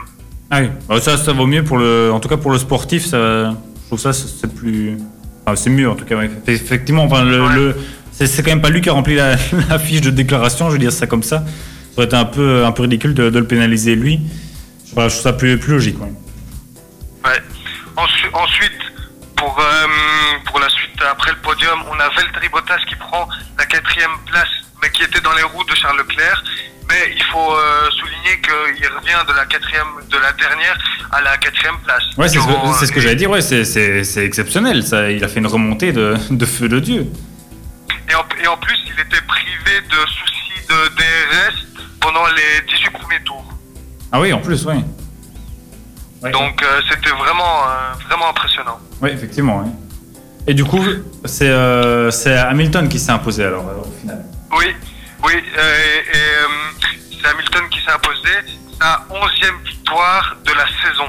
[0.52, 3.06] Ah oui, Bah, ça, ça vaut mieux pour le, en tout cas pour le sportif,
[3.06, 4.98] ça, je trouve ça c'est plus,
[5.46, 6.16] enfin, c'est mieux en tout cas.
[6.18, 6.30] ouais.
[6.48, 7.54] Effectivement, enfin, le, Ouais.
[7.56, 7.76] le-
[8.12, 9.36] c'est, c'est quand même pas lui qui a rempli la,
[9.70, 11.38] la fiche de déclaration, je veux dire ça comme ça.
[11.40, 11.46] Ça
[11.98, 14.20] aurait été un peu, un peu ridicule de, de le pénaliser lui.
[14.86, 15.98] Je trouve je trouve ça plus, plus logique.
[16.02, 16.12] ouais.
[17.26, 17.40] Ouais.
[17.96, 18.72] Ensu- ensuite,
[19.40, 19.88] pour, euh,
[20.46, 24.50] pour la suite, après le podium, on a Valtteri Bottas qui prend la quatrième place,
[24.82, 26.44] mais qui était dans les roues de Charles Leclerc.
[26.90, 30.78] Mais il faut euh, souligner qu'il revient de la quatrième, de la dernière
[31.12, 32.04] à la quatrième place.
[32.18, 33.30] Ouais, c'est ce que, ce que j'allais dire.
[33.30, 34.84] Ouais, c'est, exceptionnel.
[34.84, 37.08] Ça, il a fait une remontée de, de feu de dieu.
[38.10, 42.90] Et en, et en plus, il était privé de soucis de DRS pendant les 18
[42.90, 43.46] premiers tours.
[44.12, 44.84] Ah oui, en plus, ouais.
[46.22, 46.32] Ouais.
[46.32, 48.78] Donc euh, c'était vraiment, euh, vraiment impressionnant.
[49.02, 49.64] Ouais, effectivement.
[50.48, 50.84] Et du coup,
[51.26, 52.10] c'est, euh,
[52.50, 54.24] Hamilton qui s'est imposé alors, alors, au final.
[54.58, 54.66] Oui,
[55.24, 55.60] oui, euh,
[56.14, 56.88] et, euh,
[57.22, 58.30] c'est Hamilton qui s'est imposé
[58.82, 61.06] sa 11e victoire de la saison.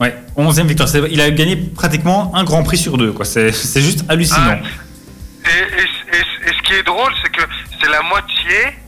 [0.00, 0.88] Ouais, 11e victoire.
[1.10, 3.14] Il a gagné pratiquement un Grand Prix sur deux.
[3.24, 4.58] C'est, c'est juste hallucinant.
[4.62, 7.42] Ah, et, et- et- et ce qui est drôle, c'est que
[7.80, 8.78] c'est la moitié,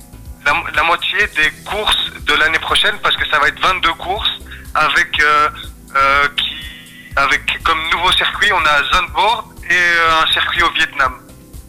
[0.44, 4.30] la, moitié des courses de l'année prochaine, parce que ça va être 22 courses
[4.74, 5.48] avec, euh,
[5.96, 6.54] euh, qui,
[7.16, 11.12] avec comme nouveau circuit, on a Zandvoort et euh, un circuit au Vietnam.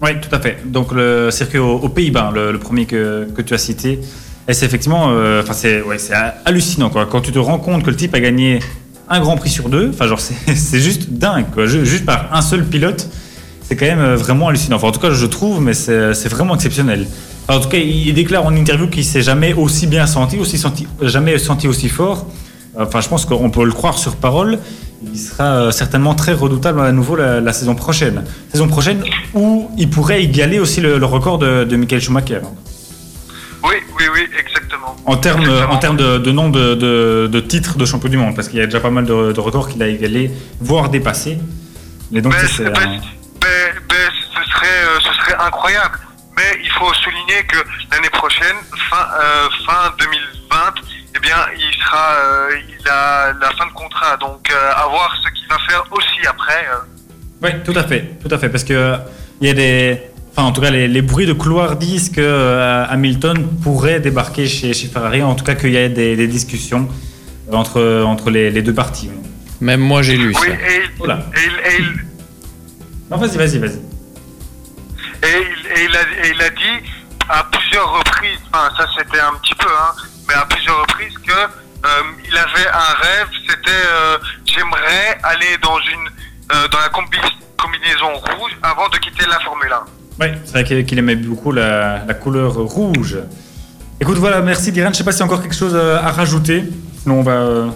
[0.02, 0.60] Oui, tout à fait.
[0.66, 4.00] Donc le circuit aux, aux Pays-Bas, le, premier que, que tu as cité.
[4.48, 5.06] Et c'est effectivement,
[5.40, 5.98] enfin c'est, ouais,
[6.44, 7.06] hallucinant quoi.
[7.06, 8.60] Quand tu te rends compte que le type a gagné
[9.08, 9.92] un Grand Prix sur deux.
[10.28, 11.46] C'est juste dingue.
[11.66, 13.08] Juste par un seul pilote,
[13.62, 14.78] c'est quand même vraiment hallucinant.
[14.78, 17.08] En tout cas, je trouve, mais c'est vraiment exceptionnel.
[17.48, 20.88] En tout cas, il déclare en interview qu'il s'est jamais aussi bien senti, aussi senti,
[21.02, 22.28] jamais senti aussi fort.
[22.78, 24.60] Enfin, je pense qu'on peut le croire sur parole.
[25.04, 28.24] Il sera euh, certainement très redoutable à nouveau la, saison prochaine.
[28.52, 29.04] Saison prochaine
[29.34, 32.40] où il pourrait égaler aussi le, record de, de Michael Schumacher.
[33.64, 34.96] Oui, oui, oui, exactement.
[35.06, 38.62] En termes, en termes de, nombre de, titres de champion du monde, parce qu'il y
[38.62, 41.38] a déjà pas mal de, records qu'il a égalé, voire dépassé.
[42.12, 43.50] Mais donc, c'est, ben, ben,
[43.90, 43.96] ben,
[44.36, 45.93] ce, serait, euh, ce serait incroyable.
[47.34, 47.58] Souligner que
[47.91, 48.56] l'année prochaine,
[48.89, 50.58] fin, euh, fin 2020,
[51.15, 54.17] eh bien, il sera, euh, il a la fin de contrat.
[54.17, 56.65] Donc, à voir ce qu'il va faire aussi après.
[57.41, 58.98] Oui, tout à fait, tout à fait, parce que
[59.41, 60.02] il y a des
[60.36, 64.74] Enfin, en tout cas, les, bruits de couloir disent que euh, Hamilton pourrait débarquer chez,
[64.74, 65.22] chez, Ferrari.
[65.22, 66.89] En tout cas, qu'il y a des, discussions
[67.52, 69.12] entre, entre les, deux parties.
[69.62, 70.39] Même moi, j'ai lu ça.
[70.41, 71.86] Oui, et, il,
[73.12, 73.80] Non, vas-y, vas-y, vas-y.
[75.24, 76.89] Et, il a, dit
[77.30, 79.94] à plusieurs reprises, enfin, ça c'était un petit peu, hein,
[80.28, 81.88] mais à plusieurs reprises que euh,
[82.26, 86.10] il avait un rêve, c'était euh, j'aimerais aller dans une
[86.70, 89.86] dans la combinaison rouge avant de quitter la Formule 1.
[90.20, 93.18] Oui, c'est vrai qu'il aimait beaucoup la, couleur rouge.
[94.00, 94.88] Écoute, voilà, merci Diran.
[94.88, 96.64] Je ne sais pas s'il y a encore quelque chose à rajouter.
[97.02, 97.70] Sinon, on va euh,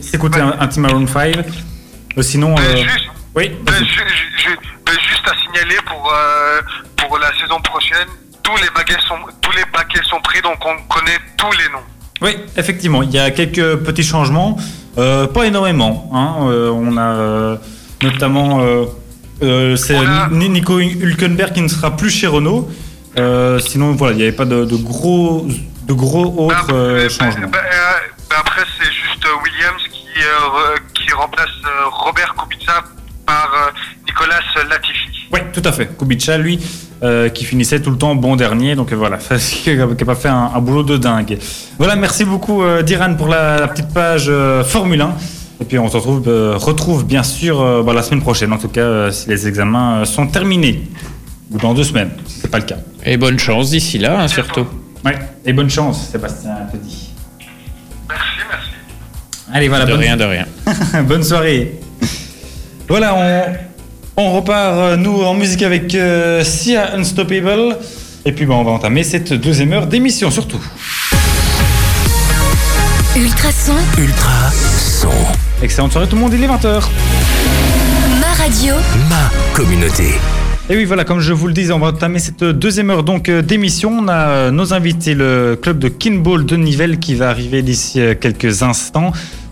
[0.00, 1.36] s'écouter un, Team Around 5.
[2.18, 2.54] Euh, sinon.
[2.58, 6.12] Euh, juste, oui, juste à signaler pour,
[6.96, 8.08] pour la saison prochaine,
[8.56, 11.84] tous les, baguettes sont, tous les paquets sont pris, donc on connaît tous les noms.
[12.22, 14.56] Oui, effectivement, il y a quelques petits changements,
[14.96, 16.10] pas énormément.
[16.12, 16.34] Hein.
[16.40, 17.58] on a
[18.02, 18.60] notamment
[19.42, 19.96] euh, c'est
[20.30, 22.68] Nico Hülkenberg qui ne sera plus chez Renault.
[23.18, 25.46] Euh, sinon, voilà, il n'y avait pas de, gros,
[25.82, 27.48] de gros autres bah, euh, changements.
[27.48, 27.58] Bah,
[28.28, 31.48] bah, après, c'est juste Williams qui, qui remplace
[31.90, 32.84] Robert Kubica
[33.26, 33.72] par
[34.10, 35.28] Nicolas Latifi.
[35.32, 35.96] Oui, tout à fait.
[35.96, 36.58] Kubica, lui,
[37.34, 38.74] qui finissait tout le temps bon dernier.
[38.74, 41.38] Donc voilà, qui n'a pas fait un, boulot de dingue.
[41.78, 44.30] Voilà, merci beaucoup, Diran, pour la, la petite page
[44.64, 45.16] Formule 1.
[45.60, 48.58] Et puis on se retrouve, euh, retrouve bien sûr euh, bah, la semaine prochaine, en
[48.58, 50.88] tout cas euh, si les examens sont terminés,
[51.50, 52.78] ou dans deux semaines, si ce n'est pas le cas.
[53.04, 54.66] Et bonne chance d'ici là, hein, surtout.
[55.04, 55.12] Oui,
[55.44, 57.10] et bonne chance, Sébastien te dit.
[58.08, 58.70] Merci, merci.
[59.52, 59.84] Allez, voilà.
[59.84, 60.46] De rien, de rien.
[61.02, 61.78] bonne soirée.
[62.88, 63.69] Voilà, on,
[64.16, 65.96] on repart, nous, en musique avec
[66.42, 67.76] Sia Unstoppable.
[68.24, 70.60] Et puis, bah, on va entamer cette deuxième heure d'émission, surtout.
[73.16, 73.74] Ultrason.
[73.98, 75.08] Ultrason.
[75.62, 76.82] Excellente soirée tout le monde, il est 20h.
[78.20, 78.74] Ma radio.
[79.08, 80.14] Ma communauté.
[80.70, 83.28] Et oui, voilà, comme je vous le disais, on va entamer cette deuxième heure donc
[83.28, 83.90] euh, d'émission.
[83.90, 88.00] On a euh, nos invités, le club de Kinball de Nivelles qui va arriver d'ici
[88.00, 89.10] euh, quelques instants.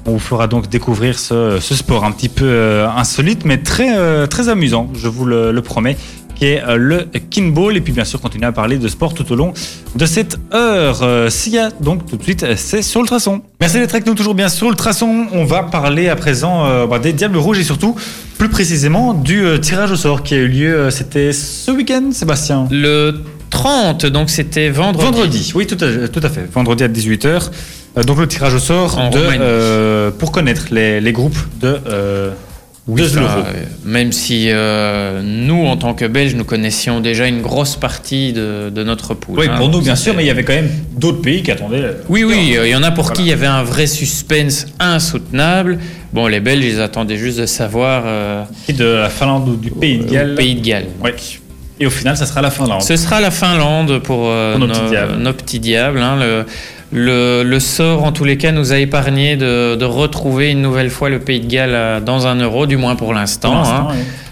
[0.08, 4.90] On vous fera donc découvrir ce, sport un petit peu insolite, mais très, très amusant,
[4.94, 5.96] je vous le promets
[6.38, 7.76] qui est euh, le kinball.
[7.76, 9.52] Et puis bien sûr, continuer à parler de sport tout au long
[9.94, 11.00] de cette heure.
[11.02, 13.42] Euh, s'il y a donc tout de suite, c'est sur le traçon.
[13.60, 15.26] Merci d'être avec nous toujours bien sur le traçon.
[15.32, 17.96] On va parler à présent euh, bah, des Diables Rouges et surtout
[18.38, 23.24] plus précisément du tirage au sort qui a eu lieu, c'était ce week-end, Sébastien Le
[23.50, 25.04] 30, donc c'était vendredi.
[25.04, 26.48] Vendredi, oui, tout à, tout à fait.
[26.52, 27.50] Vendredi à 18h.
[28.04, 31.80] Donc le tirage au sort de, pour connaître les, les groupes de
[32.88, 33.02] oui,
[33.84, 38.82] même si euh, nous, en tant que Belges, nous connaissions déjà une grosse partie de,
[38.82, 39.40] notre poule.
[39.40, 39.58] Oui, hein.
[39.58, 41.98] pour nous, bien sûr, mais il y avait quand même d'autres pays qui attendaient.
[42.08, 45.78] Oui, oui, il y en a pour qui il y avait un vrai suspense insoutenable.
[46.14, 48.04] Bon, les Belges, ils attendaient juste de savoir.
[48.06, 50.34] Euh, de la Finlande ou du Pays de Galles.
[50.34, 50.86] Pays de Galles.
[51.04, 51.10] Oui.
[51.80, 52.82] Et au final, ça sera la Finlande.
[52.82, 54.66] Ce sera la Finlande pour, euh, nos,
[55.34, 56.00] petits diables.
[56.00, 56.44] Hein, le,
[56.92, 61.18] le, sort, en tous les cas, nous a épargné de, retrouver une nouvelle fois le
[61.18, 63.62] Pays de Galles euh, dans un euro, du moins pour l'instant.
[63.64, 63.88] Hein.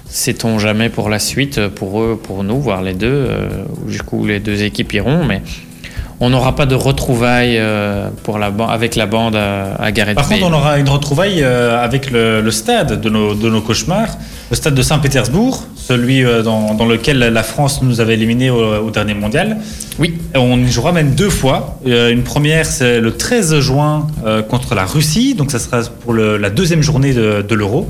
[0.08, 3.48] Sait-on jamais pour la suite, pour eux, pour nous, voir les deux, euh,
[3.88, 5.42] jusqu'où les deux équipes iront, mais
[6.20, 10.28] on n'aura pas de retrouvailles euh, pour la, avec la bande à, à Gareth Par
[10.28, 14.16] contre, on aura une retrouvaille avec le, stade de nos, de nos, cauchemars,
[14.50, 18.90] le stade de Saint-Pétersbourg, celui euh, dans, dans, lequel la France nous avait éliminés au,
[18.90, 19.58] dernier mondial.
[19.98, 20.18] Oui.
[20.34, 21.78] On y jouera même deux fois.
[21.86, 26.14] Euh, une première, c'est le 13 juin euh, contre la Russie, donc ça sera pour
[26.14, 27.88] la deuxième journée de, de l'Euro.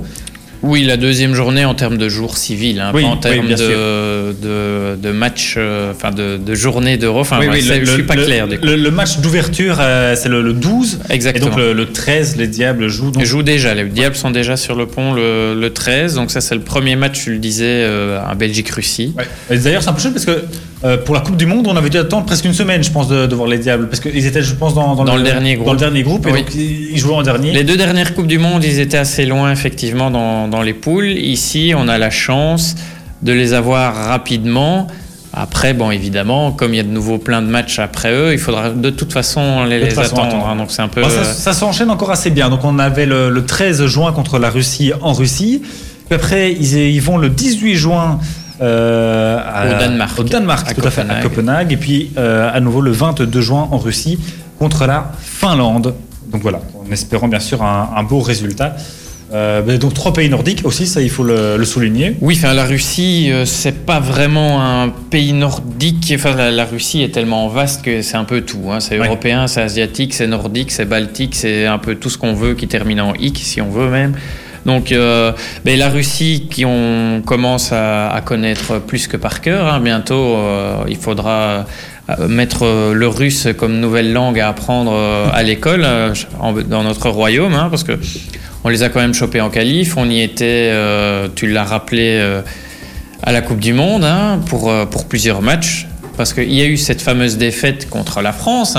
[0.66, 4.96] Oui, la deuxième journée en termes de jours civils, hein, pas en termes de, de,
[4.96, 7.20] de, match, euh, enfin de, de, journée d'euro.
[7.20, 8.46] Enfin, oui, je suis pas clair.
[8.62, 11.00] Le, match d'ouverture, euh, c'est le, 12.
[11.10, 11.46] Exactement.
[11.46, 13.10] Et donc le, 13, les Diables jouent.
[13.10, 13.24] Donc...
[13.24, 13.74] Jouent déjà.
[13.74, 16.14] Les Diables sont déjà sur le pont le, 13.
[16.14, 19.14] Donc ça, c'est le premier match, tu le disais, euh, à Belgique-Russie.
[19.50, 20.44] D'ailleurs, c'est un peu chaud parce que
[20.84, 23.08] Euh, pour la Coupe du Monde, on avait dû attendre presque une semaine, je pense,
[23.08, 23.88] de, voir les Diables.
[23.88, 25.66] Parce qu'ils étaient, je pense, dans, le, dernier groupe.
[25.66, 27.52] Dans le dernier groupe, et donc ils jouaient en dernier.
[27.52, 31.08] Les deux dernières Coupes du Monde, ils étaient assez loin, effectivement, dans, dans les poules.
[31.08, 32.74] Ici, on a la chance
[33.22, 34.86] de les avoir rapidement.
[35.32, 38.38] Après, bon, évidemment, comme il y a de nouveau plein de matchs après eux, il
[38.38, 40.46] faudra de toute façon les, attendre.
[40.46, 40.56] Hein.
[40.56, 41.02] donc c'est un peu.
[41.04, 42.48] ça, ça s'enchaîne encore assez bien.
[42.48, 45.60] Donc on avait le, le, 13 juin contre la Russie en Russie.
[46.08, 48.18] Puis après, ils, ils vont le 18 juin
[48.60, 50.18] euh, au Danemark.
[50.18, 51.72] Au Danemark, tout à fait, à Copenhague.
[51.72, 54.18] Et puis euh, à nouveau le 22 juin en Russie
[54.58, 55.94] contre la Finlande.
[56.30, 58.76] Donc voilà, en espérant bien sûr un, beau résultat.
[59.32, 62.16] Euh, donc trois pays nordiques aussi, ça il faut le, souligner.
[62.20, 66.12] Oui, enfin la Russie, c'est pas vraiment un pays nordique.
[66.14, 68.70] Enfin la, Russie est tellement vaste que c'est un peu tout.
[68.70, 68.80] Hein.
[68.80, 72.54] C'est européen, c'est asiatique, c'est nordique, c'est baltique, c'est un peu tout ce qu'on veut
[72.54, 74.14] qui termine en hic si on veut même.
[74.66, 75.30] Donc, euh,
[75.64, 80.82] ben, la Russie, qui on commence à, connaître plus que par cœur, hein, bientôt, euh,
[80.88, 81.66] il faudra
[82.10, 84.92] euh, mettre le russe comme nouvelle langue à apprendre
[85.32, 85.86] à l'école
[86.68, 87.92] dans notre royaume, hein, parce que
[88.64, 89.96] on les a quand même chopés en qualif.
[89.96, 90.72] On y était,
[91.36, 92.20] tu l'as rappelé,
[93.22, 95.86] à la Coupe du Monde hein, pour, pour plusieurs matchs,
[96.16, 98.76] parce qu'il y a eu cette fameuse défaite contre la France,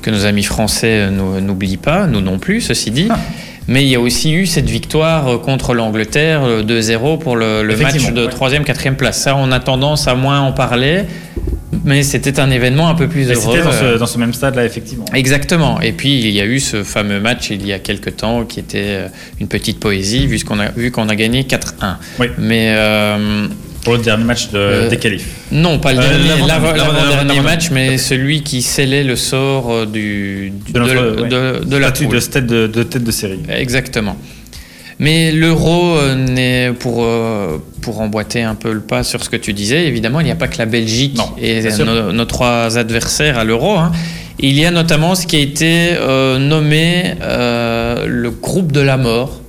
[0.00, 3.08] que nos amis français n'oublient pas, nous non plus, ceci dit.
[3.68, 7.62] Mais il y a aussi eu cette victoire euh, contre l'Angleterre 2-0 euh, pour le,
[7.76, 9.22] match de 3e, 4e place.
[9.22, 11.04] Ça, on a tendance à moins en parler.
[11.84, 13.40] Mais c'était un événement un peu plus heureux.
[13.40, 13.98] C'était euh.
[13.98, 15.04] dans, ce, même stade-là, effectivement.
[15.12, 15.80] Exactement.
[15.80, 18.60] Et puis, il y a eu ce fameux match il y a quelques temps qui
[18.60, 19.00] était
[19.40, 21.96] une petite poésie, vu qu'on a, vu qu'on a gagné 4-1.
[22.20, 22.26] Oui.
[22.38, 22.74] Mais
[23.84, 27.70] pour le dernier match de, euh, des qualifs Non, pas le euh, dernier, l'avant-dernier match,
[27.70, 32.08] mais celui qui scellait le sort euh, du, de, de, la poule.
[32.08, 33.40] De tête de, tête de série.
[33.48, 34.16] Exactement.
[34.98, 37.06] Mais l'euro n'est pour,
[37.82, 39.86] pour emboîter un peu le pas sur ce que tu disais.
[39.86, 41.62] Évidemment, il n'y a pas que la Belgique et
[42.12, 43.76] nos, trois adversaires à l'euro.
[43.76, 43.90] Hein.
[44.38, 45.96] Il y a notamment ce qui a été
[46.38, 49.40] nommé le groupe de la mort.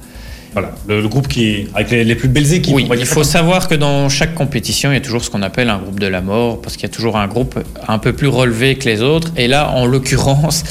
[0.55, 2.73] Voilà, le, groupe qui est avec les, plus belles équipes.
[2.73, 5.69] Oui, il faut savoir que dans chaque compétition, il y a toujours ce qu'on appelle
[5.69, 8.29] un groupe de la mort, parce qu'il y a toujours un groupe un peu plus
[8.29, 9.33] relevé que les autres.
[9.35, 10.63] Et là, en l'occurrence,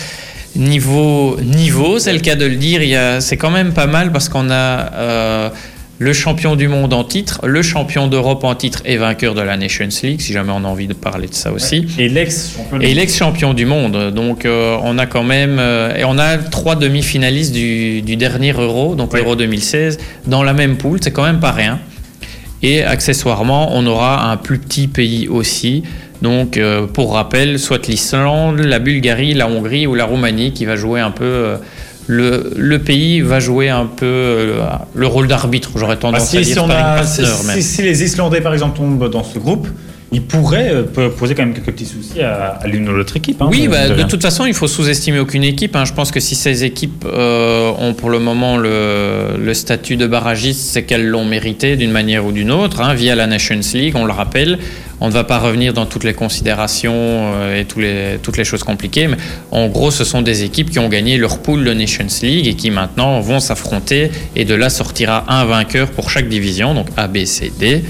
[0.57, 2.81] niveau niveau, c'est le cas de le dire,
[3.21, 5.51] c'est quand même pas mal parce qu'on a euh,
[5.99, 9.57] le champion du monde en titre, le champion d'Europe en titre et vainqueur de la
[9.57, 11.87] Nations League, si jamais on a envie de parler de ça aussi.
[11.99, 14.13] Et l'ex-champion Et l'ex-champion du monde.
[14.13, 15.59] Donc euh, on a quand même...
[15.61, 20.77] Euh, et on a trois demi-finalistes du, dernier Euro, donc l'Euro 2016, dans la même
[20.77, 21.79] poule, c'est quand même pas rien.
[22.63, 25.85] Et accessoirement, on aura un plus petit pays aussi.
[26.23, 30.75] Donc euh, pour rappel, soit l'Islande, la Bulgarie, la Hongrie ou la Roumanie qui va
[30.75, 31.57] jouer un peu
[32.07, 36.43] le, pays va jouer un peu euh, le rôle d'arbitre, j'aurais tendance bah, à
[37.05, 37.07] dire.
[37.07, 39.69] Si, si, les Islandais, par exemple, tombent dans ce groupe,
[40.15, 43.43] ils pourraient euh, poser quand même quelques petits soucis à, l'une ou l'autre équipe.
[43.43, 45.75] Hein, oui, bah, de, toute façon, il faut sous-estimer aucune équipe.
[45.75, 45.85] Hein.
[45.85, 50.61] Je pense que si ces équipes euh, ont pour le moment le, statut de barragiste,
[50.61, 54.05] c'est qu'elles l'ont mérité d'une manière ou d'une autre, hein, via la Nations League, on
[54.05, 54.59] le rappelle.
[55.01, 58.45] On ne va pas revenir dans toutes les considérations euh, et tous les, toutes les
[58.45, 59.17] choses compliquées, mais
[59.51, 62.55] en gros, ce sont des équipes qui ont gagné leur pool de Nations League et
[62.55, 67.09] qui maintenant vont s'affronter et de là sortira un vainqueur pour chaque division, donc A,
[67.09, 67.83] B, C, D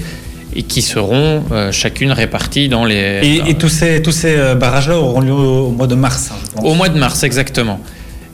[0.55, 3.41] et qui seront euh, chacune réparties dans les.
[3.45, 6.51] Et, tous ces, tous ces euh, barrages-là auront lieu au, mois de mars, hein, je
[6.51, 6.65] pense.
[6.65, 7.79] Au mois de mars, exactement.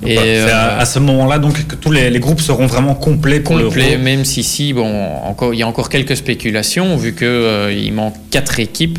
[0.06, 3.98] et c'est à, ce moment-là donc que tous les, groupes seront vraiment complets pour complets,
[3.98, 8.16] même si si bon encore il y a encore quelques spéculations vu que il manque
[8.32, 8.98] quatre équipes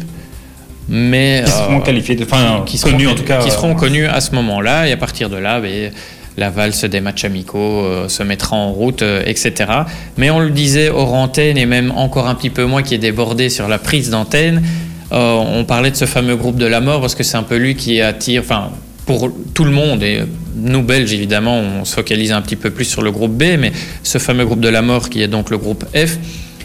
[0.88, 4.34] mais qui seront qualifiées, enfin qui, connues en tout cas, qui seront connues à ce
[4.34, 5.90] moment-là et à partir de là, ben,
[6.36, 9.52] la valse des matchs amicaux euh, se mettra en route, euh, etc.
[10.16, 12.98] Mais on le disait hors antenne et même encore un petit peu moins qui est
[12.98, 14.62] débordé sur la prise d'antenne.
[15.12, 17.56] Euh, on parlait de ce fameux groupe de la mort parce que c'est un peu
[17.56, 18.70] lui qui attire, enfin
[19.04, 20.22] pour tout le monde et
[20.54, 23.72] nous Belges évidemment on se focalise un petit peu plus sur le groupe B, mais
[24.02, 26.18] ce fameux groupe de la mort qui est donc le groupe F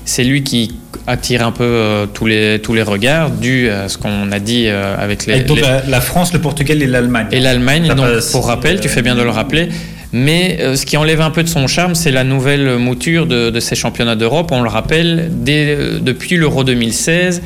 [0.07, 0.73] c'est lui qui
[1.05, 4.65] attire un peu euh, tous, les, tous les regards, dû à ce qu'on a dit
[4.67, 5.41] euh, avec les.
[5.41, 7.27] donc La, France, le Portugal et l'Allemagne.
[7.31, 9.69] Et l'Allemagne, donc pour rappel, tu fais bien de le rappeler.
[10.13, 13.59] Mais euh, ce qui enlève un peu de son charme, c'est la nouvelle mouture de,
[13.59, 14.51] ces championnats d'Europe.
[14.51, 17.41] On le rappelle, dès, depuis l'Euro 2016,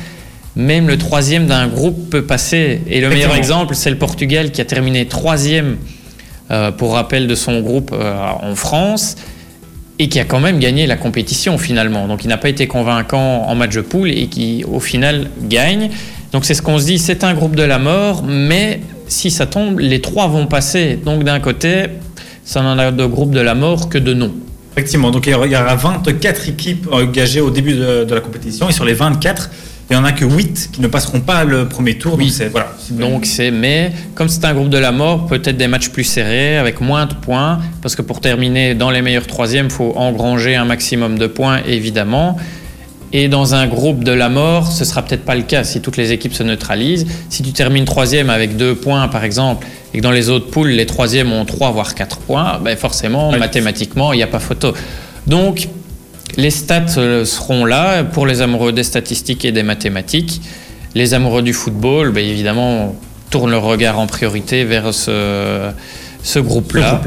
[0.54, 2.80] même le troisième d'un groupe peut passer.
[2.88, 5.78] Et le meilleur exemple, c'est le Portugal qui a terminé troisième,
[6.76, 9.16] pour rappel, de son groupe en France
[10.02, 12.08] et qui a quand même gagné la compétition finalement.
[12.08, 15.90] Donc il n'a pas été convaincant en match de poule et qui au final gagne.
[16.32, 19.46] Donc c'est ce qu'on se dit, c'est un groupe de la mort, mais si ça
[19.46, 20.98] tombe, les trois vont passer.
[21.04, 21.84] Donc d'un côté,
[22.44, 24.32] ça n'en a de groupe de la mort que de non.
[24.72, 28.84] Effectivement, donc il y aura 24 équipes engagées au début de, la compétition et sur
[28.84, 29.50] les 24,
[29.92, 32.14] il n'y en a que 8 qui ne passeront pas le premier tour.
[32.16, 32.24] Oui.
[32.24, 32.72] Donc c'est voilà.
[32.90, 36.56] Donc c'est, mais comme c'est un groupe de la mort, peut-être des matchs plus serrés,
[36.56, 40.56] avec moins de points, parce que pour terminer dans les meilleurs troisièmes, il faut engranger
[40.56, 42.38] un maximum de points, évidemment.
[43.12, 45.98] Et dans un groupe de la mort, ce sera peut-être pas le cas si toutes
[45.98, 47.06] les équipes se neutralisent.
[47.28, 50.70] Si tu termines troisième avec deux points, par exemple, et que dans les autres poules,
[50.70, 54.72] les troisièmes ont trois voire quatre points, ben forcément, mathématiquement, il n'y a pas photo.
[55.26, 55.68] Donc,
[56.36, 60.40] les stats euh, seront là pour les amoureux des statistiques et des mathématiques.
[60.94, 62.94] Les amoureux du football, ben évidemment,
[63.30, 65.70] tournent leur regard en priorité vers ce,
[66.22, 67.00] ce groupe-là.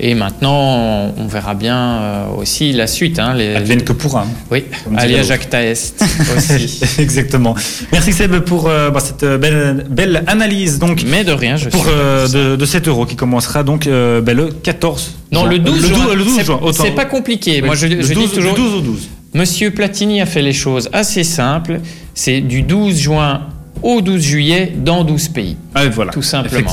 [0.00, 3.18] Et maintenant, on verra bien euh, aussi la suite.
[3.18, 4.22] Hein, les, Advienne que pourra.
[4.22, 4.26] hein.
[4.50, 5.28] oui, Comme dirait Alia l'autre.
[5.28, 6.04] Jacques Taest
[6.36, 6.80] aussi.
[6.98, 7.54] Exactement.
[7.92, 11.68] Merci Seb pour euh, bah, cette euh, belle, belle analyse donc Mais de rien, je
[11.68, 11.90] pour suis.
[11.92, 15.16] euh, de, de cet euro qui commencera donc euh, bah, le 14.
[15.32, 15.50] Non, juin.
[15.50, 16.04] le 12 le juin.
[16.06, 16.60] 12, le 12 C'est- juin.
[16.72, 17.58] C'est pas compliqué.
[17.60, 18.54] Oui, Moi, je, le je 12, dis toujours.
[18.54, 19.08] Du 12 au 12.
[19.34, 21.80] Monsieur Platini a fait les choses assez simples.
[22.14, 23.42] C'est du 12 juin
[23.82, 25.56] au 12 juillet dans 12 pays.
[25.74, 26.12] Ah, oui, voilà.
[26.12, 26.70] Tout simplement.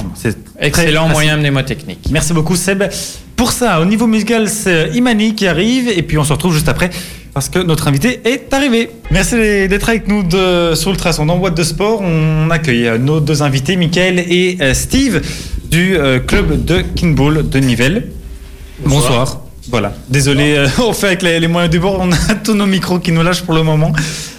[0.60, 1.14] Excellent facile.
[1.14, 2.08] moyen mnémotechnique.
[2.12, 2.84] Merci beaucoup Seb.
[3.36, 6.70] Pour ça, au niveau musical, c'est Imani qui arrive et puis on se retrouve juste
[6.70, 6.90] après
[7.34, 8.90] parce que notre invité est arrivé.
[9.12, 12.02] Merci d'être avec nous de, sur Ultrason dans Boîte de Sport.
[12.02, 15.22] On accueille euh, nos deux invités, Mickaël et euh, Steve
[15.70, 18.08] du euh, club de Kinball de Nivelles.
[18.86, 19.45] Bonsoir.
[19.76, 19.92] Voilà.
[20.08, 23.12] Désolé, euh, on fait avec les, moyens du bord, on a tous nos micros qui
[23.12, 23.92] nous lâchent pour le moment.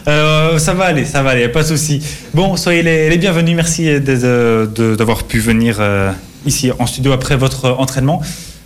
[0.08, 2.02] Euh, ça va aller, ça va aller, pas de souci.
[2.32, 3.54] Bon, soyez les, bienvenus.
[3.54, 6.10] Merci d'avoir pu venir euh,
[6.46, 8.22] ici en studio après votre entraînement.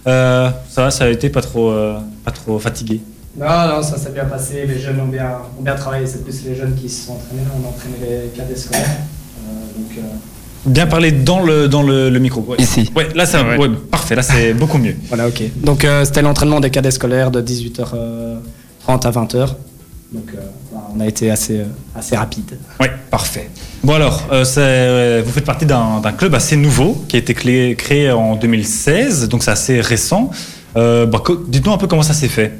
[0.07, 1.75] Euh, ça va, ça a été pas trop,
[2.25, 3.01] pas trop fatigué.
[3.37, 4.65] Non, non, ça s'est bien passé.
[4.65, 6.07] Les jeunes ont bien, ont bien travaillé.
[6.07, 7.43] C'est plus les jeunes qui se sont entraînés.
[7.53, 8.87] On a entraîné les cadets scolaires.
[10.67, 12.45] Bien parler dans le, dans le, le micro.
[12.47, 12.57] Ouais.
[12.59, 12.91] Ici.
[12.95, 13.57] Ouais, là, Ouais.
[13.59, 14.15] ouais, parfait.
[14.15, 14.95] Là, c'est beaucoup mieux.
[15.09, 15.43] voilà, ok.
[15.63, 19.49] Donc, euh, c'était l'entraînement des cadets scolaires de 18h30 à 20h.
[20.13, 20.41] Donc, euh,
[20.95, 22.59] on a été assez, euh, assez rapide.
[22.81, 23.49] Oui, parfait.
[23.85, 27.33] Bon alors, euh, c'est, euh, vous faites partie d'un club assez nouveau qui a été
[27.33, 30.31] clé- créé en 2016, donc c'est assez récent.
[30.77, 32.53] Euh, bah, Dites-nous un peu comment ça s'est fait.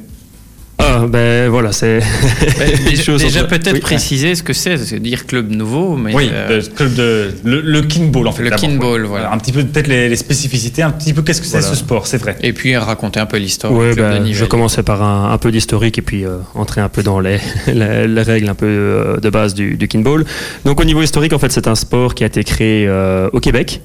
[0.83, 1.99] Ah, ben voilà, c'est.
[2.41, 3.79] Des déjà choses déjà entre- peut-être Oui.
[3.79, 7.61] préciser ce que c'est, c'est dire club nouveau, mais oui, euh, le club de le,
[7.61, 8.43] le kinball en fait.
[8.43, 9.31] Le kinball, voilà.
[9.31, 11.67] Un petit peu peut-être les, les spécificités, un petit peu qu'est-ce que c'est Voilà.
[11.73, 12.35] ce sport, c'est vrai.
[12.41, 15.97] et puis raconter un peu l'histoire club ben, je commençais par un, un peu d'historique
[15.97, 19.29] et puis euh, entrer un peu dans les, les, les règles un peu euh, de
[19.29, 20.25] base du, du kinball.
[20.65, 23.39] Donc au niveau historique, en fait, c'est un sport qui a été créé euh, au
[23.39, 23.81] Québec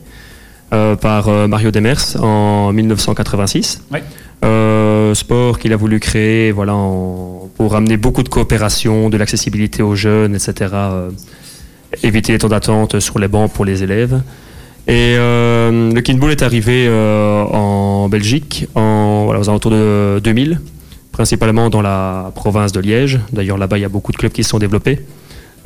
[0.72, 3.82] euh, par euh, Mario Demers en 1986.
[3.92, 4.02] Ouais.
[4.44, 6.74] Euh, sport qu'il a voulu créer voilà,
[7.56, 10.70] pour amener beaucoup de coopération, de l'accessibilité aux jeunes, etc.
[10.74, 11.10] euh,
[12.02, 14.20] éviter les temps d'attente sur les bancs pour les élèves.
[14.88, 20.60] Et euh, le kinball est arrivé en Belgique en, voilà, aux alentours de 2000,
[21.12, 23.18] principalement dans la province de Liège.
[23.32, 25.00] D'ailleurs, là-bas, il y a beaucoup de clubs qui se sont développés.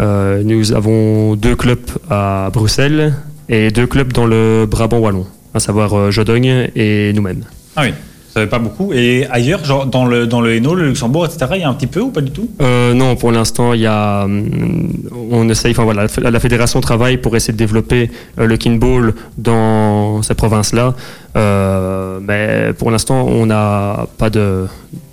[0.01, 3.15] Nous avons deux clubs à Bruxelles
[3.51, 7.45] et deux clubs dans le Brabant wallon, à savoir Jodogne et nous-mêmes.
[7.77, 7.93] Ah oui,
[8.35, 8.93] savais pas beaucoup.
[8.93, 11.47] Et ailleurs, genre dans le dans le Hainaut, le Luxembourg, etc.
[11.57, 12.49] Il y a un petit peu ou pas du tout?
[12.63, 14.93] Euh, non, pour l'instant, il y a, hum,
[15.31, 20.23] on essaye, enfin voilà, la fédération travaille pour essayer de développer euh, le kinball dans
[20.23, 20.95] ces provinces-là,
[21.37, 24.67] Euh, mais pour l'instant, on n'a pas de,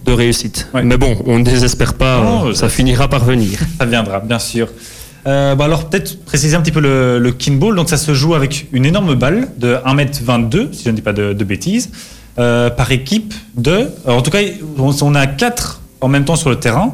[0.05, 0.67] de réussite.
[0.73, 0.83] Ouais.
[0.83, 3.59] Mais bon, on ne désespère pas, Non, ça- ça finira par venir.
[3.79, 4.67] Ça viendra, bien sûr.
[5.27, 7.75] Euh, bah alors peut-être préciser un petit peu le, le kinball.
[7.75, 11.11] Donc ça se joue avec une énorme balle de 1m22, si je ne dis pas
[11.13, 11.89] de, de bêtises,
[12.39, 13.89] euh, par équipe de...
[14.05, 14.39] alors, en tout cas,
[14.77, 16.93] on, a 4 en même temps sur le terrain.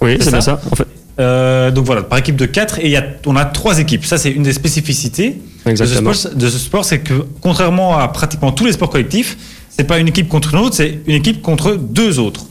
[0.00, 0.60] Oui, C'est bien ça.
[0.70, 0.86] En fait,
[1.18, 4.04] Euh, donc voilà, par équipe de 4 et il y a, on a 3 équipes.
[4.04, 6.12] Ça c'est une des spécificités de ce exactement.
[6.12, 9.36] sport, de ce sport, c'est que contrairement à pratiquement tous les sports collectifs,
[9.70, 12.44] c'est pas une équipe contre une autre, c'est une équipe contre deux autres.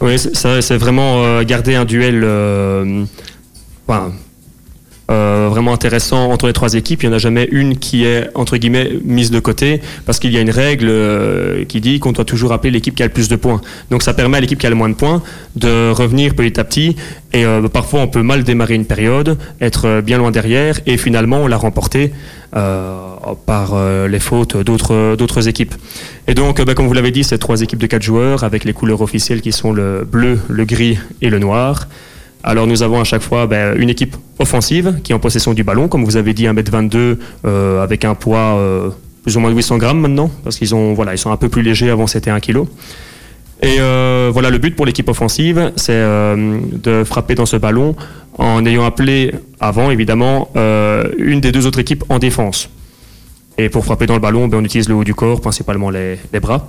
[0.00, 3.04] Oui, c'est- vraiment euh, garder un duel euh,
[3.86, 4.12] enfin,
[5.10, 7.02] euh, vraiment intéressant entre les trois équipes.
[7.02, 10.32] Il n'y en a jamais une qui est, entre guillemets, mise de côté, parce qu'il
[10.32, 13.12] y a une règle euh, qui dit qu'on doit toujours appeler l'équipe qui a le
[13.12, 13.60] plus de points.
[13.90, 15.22] Donc ça permet à l'équipe qui a le moins de points
[15.56, 16.96] de revenir petit à petit.
[17.32, 20.96] Et euh, parfois, on peut mal démarrer une période, être euh, bien loin derrière, et
[20.96, 22.12] finalement, on l'a remporté
[22.54, 22.98] euh,
[23.46, 23.74] par
[24.08, 25.74] les fautes d'autres équipes.
[26.28, 28.72] Et donc, bah, comme vous l'avez dit, c'est trois équipes de quatre joueurs avec les
[28.72, 31.88] couleurs officielles qui sont le bleu, le gris et le noir.
[32.44, 35.62] Alors nous avons à chaque fois ben, une équipe offensive qui est en possession du
[35.62, 38.90] ballon, comme vous avez dit 1m22 euh, avec un poids euh,
[39.22, 41.90] plus ou moins de 800 grammes maintenant, parce qu'ils voilà sont un peu plus légers,
[41.90, 42.64] avant c'était 1 kg.
[43.62, 47.94] Et euh, voilà le but pour l'équipe offensive, c'est de frapper dans ce ballon
[48.36, 50.48] en ayant appelé avant évidemment
[51.16, 52.68] une des deux autres équipes en défense.
[53.58, 56.18] Et pour frapper dans le ballon, ben, on utilise le haut du corps, principalement les
[56.40, 56.68] bras.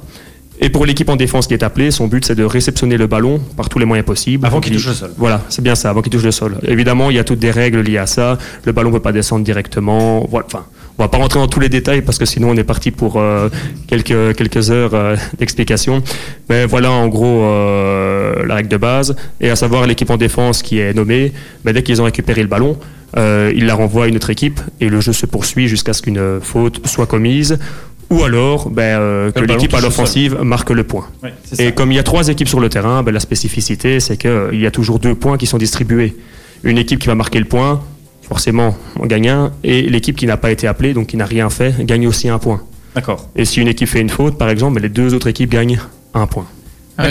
[0.60, 3.40] Et pour l'équipe en défense qui est appelée, son but c'est de réceptionner le ballon
[3.58, 4.46] par tous les moyens possibles.
[4.46, 5.12] Avant qu'il touche le sol.
[5.18, 6.58] Voilà, c'est bien ça, avant qu'il touche le sol.
[6.68, 8.38] Évidemment, il y a toutes des règles liées à ça.
[8.64, 10.26] Le ballon ne peut pas descendre directement.
[10.30, 10.66] Voilà, enfin,
[10.98, 13.18] on va pas rentrer dans tous les détails parce que sinon on est parti pour
[13.18, 13.50] euh,
[13.88, 16.04] quelques, quelques heures euh, d'explication.
[16.50, 19.16] Mais voilà en gros euh, la règle de base.
[19.42, 21.34] Et à savoir l'équipe en défense qui est nommée,
[21.66, 22.78] ben, dès qu'ils ont récupéré le ballon,
[23.16, 26.40] ils la renvoient à une autre équipe et le jeu se poursuit jusqu'à ce qu'une
[26.42, 27.60] faute soit commise
[28.10, 31.08] ou alors ben, que l'équipe à l'offensive marque le point.
[31.60, 34.60] et comme il y a trois équipes sur le terrain, ben, la spécificité c'est qu'il
[34.60, 36.16] y a toujours deux points qui sont distribués.
[36.64, 37.82] Une équipe qui va marquer le point,
[38.22, 41.50] forcément on gagne un, et l'équipe qui n'a pas été appelée, donc qui n'a rien
[41.50, 42.62] fait, gagne aussi un point.
[42.96, 43.30] D'accord.
[43.36, 45.80] Et si une équipe fait une faute, par exemple, les deux autres équipes gagnent
[46.14, 46.46] un point.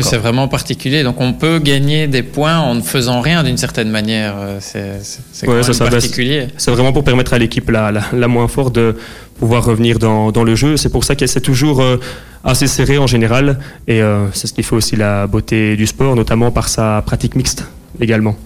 [0.02, 1.02] C'est vraiment particulier.
[1.02, 4.34] Donc on peut gagner des points en ne faisant rien d'une certaine manière.
[4.38, 5.60] Euh, c'est ouais,
[5.90, 6.48] particulier.
[6.56, 8.96] C'est vraiment pour permettre à l'équipe la, la, moins forte de
[9.38, 10.76] pouvoir revenir dans, dans le jeu.
[10.76, 11.96] C'est pour ça que c'est toujours euh,
[12.44, 13.58] assez serré en général.
[13.88, 17.34] Et euh, c'est ce qui fait aussi la beauté du sport, notamment par sa pratique
[17.34, 17.64] mixte
[18.00, 18.36] également.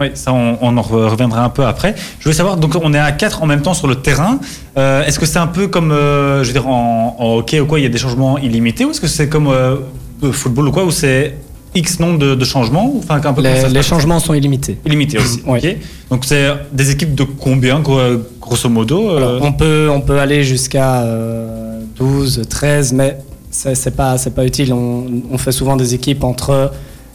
[0.00, 1.94] Oui, ça, on, en reviendra un peu après.
[2.18, 4.40] Je voulais savoir, donc on est à 4 en même temps sur le terrain.
[4.76, 7.78] Euh, est-ce que c'est un peu comme, euh, je veux dire, en, hockey ou quoi,
[7.78, 9.76] il y a des changements illimités ou est-ce que c'est comme euh,
[10.30, 11.34] football ou quoi, où c'est
[11.74, 14.78] X nombre de, changements enfin, un peu Les, changements sont illimités.
[14.84, 15.42] Illimités aussi.
[15.46, 15.78] oui.
[16.10, 17.80] Donc c'est des équipes de combien,
[18.40, 21.04] grosso modo on, peut, on peut aller jusqu'à
[21.96, 23.18] 12, 13, mais
[23.50, 24.72] c'est pas, pas utile.
[24.72, 26.70] On, on, fait souvent des équipes entre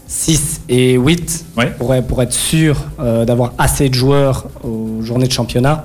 [0.08, 1.46] 6 et 8
[1.78, 5.84] pour, pour, être sûr euh, d'avoir assez de joueurs aux journées de championnat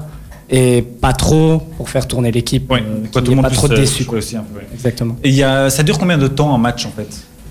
[0.52, 2.70] et pas trop pour faire tourner l'équipe.
[2.70, 4.06] Ouais, euh, tout pas trop déçu.
[4.08, 5.16] Aussi un peu, Exactement.
[5.24, 7.08] Et y a, ça dure combien de temps un match en fait?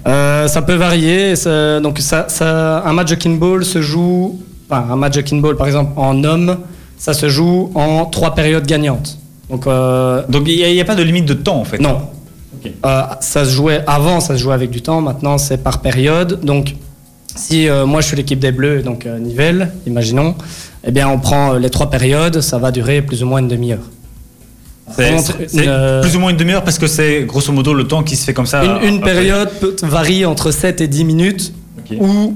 [0.07, 1.33] Euh, Ça peut varier.
[1.83, 4.39] donc ça, ça, un match de kinball se joue,
[4.69, 6.57] enfin, un match de kinball par exemple en homme,
[6.97, 9.17] ça se joue en trois périodes gagnantes.
[9.49, 11.79] Donc donc il n'y a, a, pas de limite de temps en fait?
[11.79, 11.97] Non,
[12.85, 15.01] euh, ça se jouait avant, ça se jouait avec du temps.
[15.01, 16.39] Maintenant, c'est par période.
[16.43, 16.75] Donc,
[17.35, 20.35] si euh, moi je suis l'équipe des Bleus, donc euh, Nivelle, imaginons,
[20.83, 22.41] eh bien, on prend les trois périodes.
[22.41, 23.89] Ça va durer plus ou moins une demi-heure.
[24.95, 28.25] C'est plus ou moins une demi-heure parce que c'est grosso modo le temps qui se
[28.25, 28.63] fait comme ça.
[28.83, 31.53] Une, période peut, varie entre 7 et 10 minutes
[31.99, 32.35] ou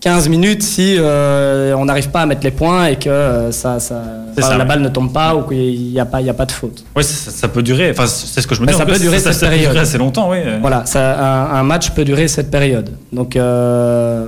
[0.00, 3.78] 15 minutes si euh, on n'arrive pas à mettre les points et que euh, ça,
[3.78, 4.02] ça,
[4.36, 6.84] la balle ne tombe pas ou qu'il n'y a, pas, a pas de faute.
[6.96, 8.74] Oui, ça, peut durer, enfin, c'est ce que je me dis.
[8.74, 9.76] ça peut durer cette période.
[9.76, 10.38] Assez longtemps, oui.
[10.60, 12.90] Voilà, ça, un, match peut durer cette période.
[13.12, 14.26] Donc euh,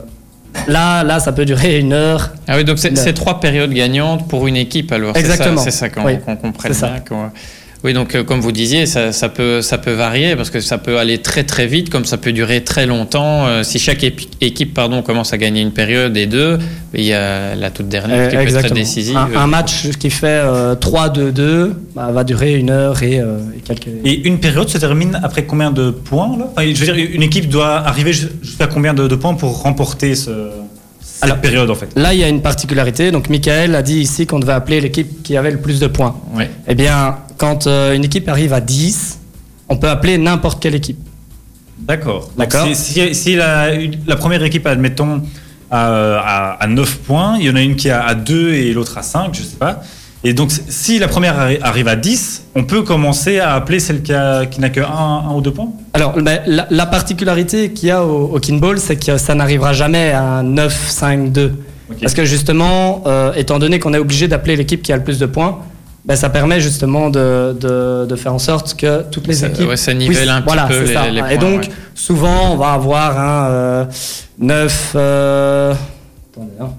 [0.66, 2.30] là, là, ça peut durer une heure.
[2.48, 5.16] Ah oui, donc c'est trois périodes gagnantes pour une équipe alors.
[5.16, 5.60] Exactement.
[5.62, 6.02] C'est ça, qu'on
[6.36, 7.02] comprenne bien.
[7.84, 10.98] Oui, donc euh, comme vous disiez, ça, peut, ça peut varier parce que ça peut
[10.98, 13.46] aller très très vite, comme ça peut durer très longtemps.
[13.46, 14.02] Euh, si chaque
[14.40, 16.58] équipe pardon, commence à gagner une période et deux,
[16.94, 19.18] il y a la toute dernière qui peut être très décisive.
[19.18, 23.20] Un, match qui fait 3-2-2 euh, bah, va durer une heure et,
[23.66, 23.88] quelques...
[24.02, 26.64] Et une période se termine après combien de points là?
[26.66, 30.30] Je veux dire, une équipe doit arriver jusqu'à combien de, points pour remporter ce...
[31.26, 31.88] Cette période en fait.
[31.96, 33.10] Là, il y a une particularité.
[33.10, 36.16] Donc, Michael a dit ici qu'on devait appeler l'équipe qui avait le plus de points.
[36.34, 36.44] Oui.
[36.66, 39.18] Eh bien, quand euh, une équipe arrive à 10,
[39.68, 40.98] on peut appeler n'importe quelle équipe.
[41.78, 42.30] D'accord.
[42.36, 42.66] D'accord.
[42.74, 43.68] Si, si, la,
[44.06, 45.22] la, première équipe, admettons,
[45.70, 48.96] a, à 9 points, il y en a une qui a à 2 et l'autre
[48.96, 49.82] à 5, je sais pas.
[50.26, 54.12] Et donc, si la première arrive à 10, on peut commencer à appeler celle qui,
[54.50, 55.68] qui n'a que 1, ou 2 points?
[55.92, 60.42] Alors, ben, la, particularité qu'il y a au, kinball, c'est que ça n'arrivera jamais à
[60.42, 61.52] 9, 5, 2.
[62.00, 65.18] Parce que justement, euh, étant donné qu'on est obligé d'appeler l'équipe qui a le plus
[65.18, 65.58] de points,
[66.06, 69.68] ben, ça permet justement de, de, de, faire en sorte que toutes les équipes.
[69.68, 73.18] Ouais, ça nivelle un petit peu les, les, points, Et donc, souvent, on va avoir
[73.18, 73.84] un euh,
[74.38, 75.74] 9, euh,
[76.32, 76.72] attendez,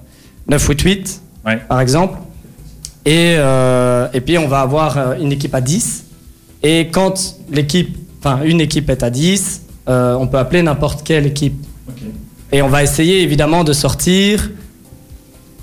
[0.48, 1.22] 9 8 8,
[1.68, 2.18] par exemple.
[3.06, 6.04] Et, euh, et puis, on va avoir euh, une équipe à 10.
[6.64, 11.26] Et quand l'équipe, enfin, une équipe est à 10, euh, on peut appeler n'importe quelle
[11.26, 11.64] équipe.
[12.50, 14.50] Et on va essayer évidemment de sortir.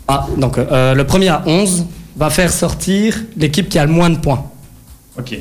[0.08, 1.86] Ah, donc, le premier à 11
[2.16, 4.46] va faire sortir l'équipe qui a le moins de points.
[5.18, 5.38] Ok.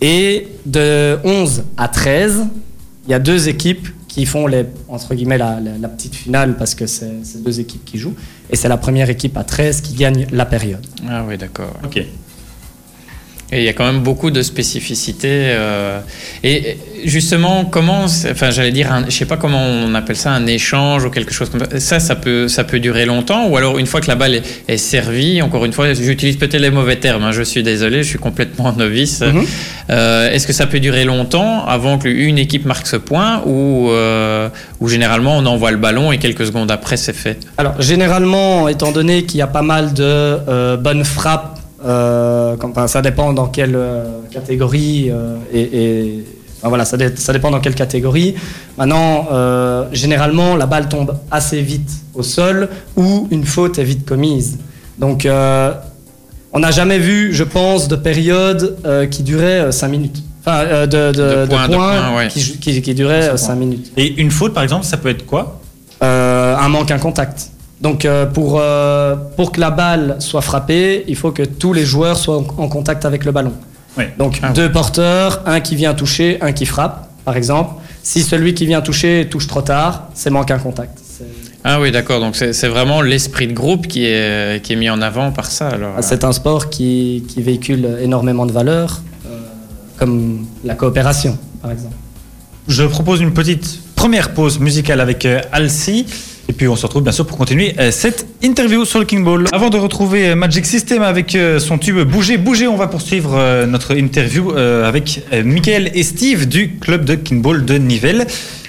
[0.00, 2.46] Et de 11 à 13,
[3.06, 6.76] il y a deux équipes qui font les, entre guillemets la, la, petite finale parce
[6.76, 8.14] que c'est deux équipes qui jouent.
[8.48, 10.86] Et c'est la première équipe à 13 qui gagne la période.
[11.08, 11.76] Ah oui, d'accord.
[11.82, 12.00] Ok.
[13.52, 15.28] Et il y a quand même beaucoup de spécificités.
[15.52, 16.00] Euh,
[16.42, 20.46] et justement, comment, enfin, j'allais dire, un, je sais pas comment on appelle ça, un
[20.46, 21.78] échange ou quelque chose comme ça.
[21.78, 23.46] Ça, ça peut, ça peut durer longtemps.
[23.48, 26.70] Ou alors, une fois que la balle est, servie, encore une fois, j'utilise peut-être les
[26.70, 27.22] mauvais termes.
[27.22, 29.20] Hein, je suis désolé, je suis complètement novice.
[29.20, 29.44] Mhm.
[29.90, 34.48] Euh, est-ce que ça peut durer longtemps avant qu'une équipe marque ce point, ou, euh,
[34.80, 37.38] ou généralement on envoie le ballon et quelques secondes après c'est fait?
[37.58, 41.53] Alors, généralement, étant donné qu'il y a pas mal de bonnes frappes
[41.84, 42.56] euh,
[42.86, 46.24] ça dépend dans quelle euh, catégorie euh, et,
[46.68, 48.34] voilà, ça, ça, dépend dans quelle catégorie.
[48.78, 54.06] Maintenant, euh, généralement, la balle tombe assez vite au sol ou une faute est vite
[54.06, 54.58] commise.
[54.98, 55.72] Donc, euh,
[56.52, 60.22] on n'a jamais vu, je pense, de période euh, qui durait 5 minutes.
[60.40, 63.92] Enfin, de, de, points, qui, qui, qui, durait 5 minutes.
[63.96, 65.60] Et une faute, par exemple, ça peut être quoi?
[66.00, 67.50] Un manque, un contact.
[67.84, 68.60] Donc pour,
[69.36, 73.04] pour que la balle soit frappée, il faut que tous les joueurs soient en contact
[73.04, 73.52] avec le ballon.
[74.18, 77.74] Donc ah deux porteurs, un qui vient toucher, un qui frappe, par exemple.
[78.02, 80.98] Si celui qui vient toucher touche trop tard, c'est manque un contact.
[81.66, 82.20] Ah oui, d'accord.
[82.20, 85.70] Donc c'est vraiment l'esprit de groupe qui est, qui est mis en avant par ça.
[85.96, 89.38] Ah, c'est un sport qui, qui, véhicule énormément de valeurs, euh,
[89.96, 91.94] comme la coopération, par exemple.
[92.68, 96.06] Je propose une petite première pause musicale avec euh, Alcy.
[96.48, 99.24] Et puis on se retrouve bien sûr pour continuer euh, cette interview sur le King
[99.24, 99.46] Ball.
[99.52, 103.64] Avant de retrouver euh, Magic System avec euh, son tube Bouger, Bouger, on va poursuivre
[103.66, 108.26] notre interview avec Michael et Steve du club de King Ball de Nivelles.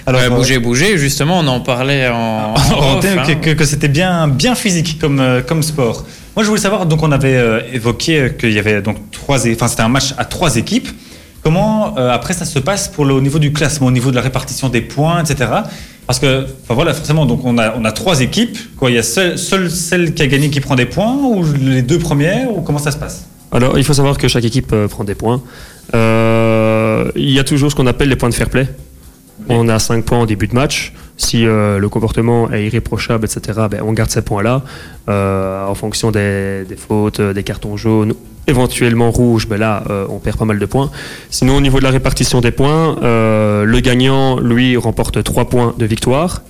[0.08, 3.34] Alors, bouger, bouger, justement, on en parlait en, en, hein.
[3.42, 6.04] que, c'était bien, bien physique comme, comme sport.
[6.36, 9.82] Moi, je voulais savoir, donc on avait évoqué qu'il y avait donc trois, enfin c'était
[9.82, 10.88] un match à trois équipes.
[11.46, 14.20] Comment après ça se passe pour le, au niveau du classement, au niveau de la
[14.20, 15.48] répartition des points, etc.
[16.04, 18.58] Parce que, enfin voilà, forcément, donc on a, on a trois équipes.
[18.76, 21.44] Quoi, il y a seule seul celle qui a gagné qui prend des points, ou
[21.60, 23.28] les deux premières, ou comment ça se passe?
[23.52, 25.40] Alors, il faut savoir que chaque équipe euh, prend des points.
[25.94, 28.66] Euh, il y a toujours ce qu'on appelle les points de fair play.
[29.48, 30.94] On a 5 points au début de match.
[31.16, 34.62] Si euh, le comportement est irréprochable, etc., ben, on garde ces points-là.
[35.06, 38.14] en fonction des, des, fautes, des cartons jaunes
[38.46, 40.90] éventuellement rouge, ben là, euh, on perd pas mal de points.
[41.30, 45.74] Sinon, au niveau de la répartition des points, euh, le gagnant, lui, remporte 3 points
[45.76, 46.42] de victoire,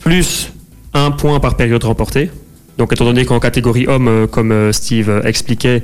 [0.00, 0.52] plus
[0.94, 2.30] 1 point par période remportée.
[2.78, 5.82] Donc, étant donné qu'en catégorie homme, euh, comme Steve expliquait,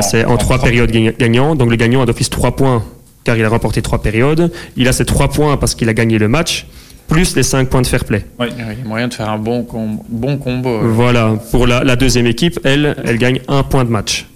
[0.00, 1.58] c'est en 3 périodes gagnantes.
[1.58, 2.82] Donc, le gagnant a d'office 3 points
[3.22, 4.52] car il a remporté 3 périodes.
[4.76, 6.66] Il a ces 3 points parce qu'il a gagné le match
[7.08, 8.24] plus les 5 points de fair play.
[8.38, 9.66] Oui, il y a moyen de faire un bon,
[10.08, 10.80] bon combo.
[10.82, 14.26] Voilà, pour la, la, deuxième équipe, elle, elle gagne un point de match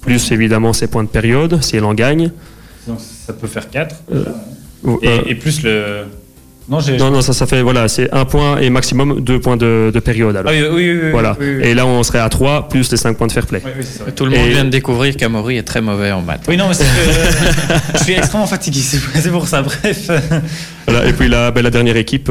[0.00, 2.30] plus évidemment ses points de période, si elle en gagne.
[2.86, 3.94] Donc ça peut faire 4.
[4.12, 4.24] Euh,
[4.86, 6.04] euh, et, plus le.
[6.68, 10.36] Non, non, ça, ça fait, voilà, c'est un point et maximum deux points de, période.
[10.36, 10.52] Alors.
[10.54, 11.36] Ah oui, oui, oui, voilà.
[11.62, 13.60] Et là, on serait à 3 plus les 5 points de fair play.
[14.14, 16.44] Tout le monde vient de découvrir qu'Amaury est très mauvais en maths.
[16.48, 20.10] Oui, non, mais c'est que je suis extrêmement fatigué, c'est pour ça, bref.
[20.86, 22.30] Voilà, et puis la, ben, la dernière équipe.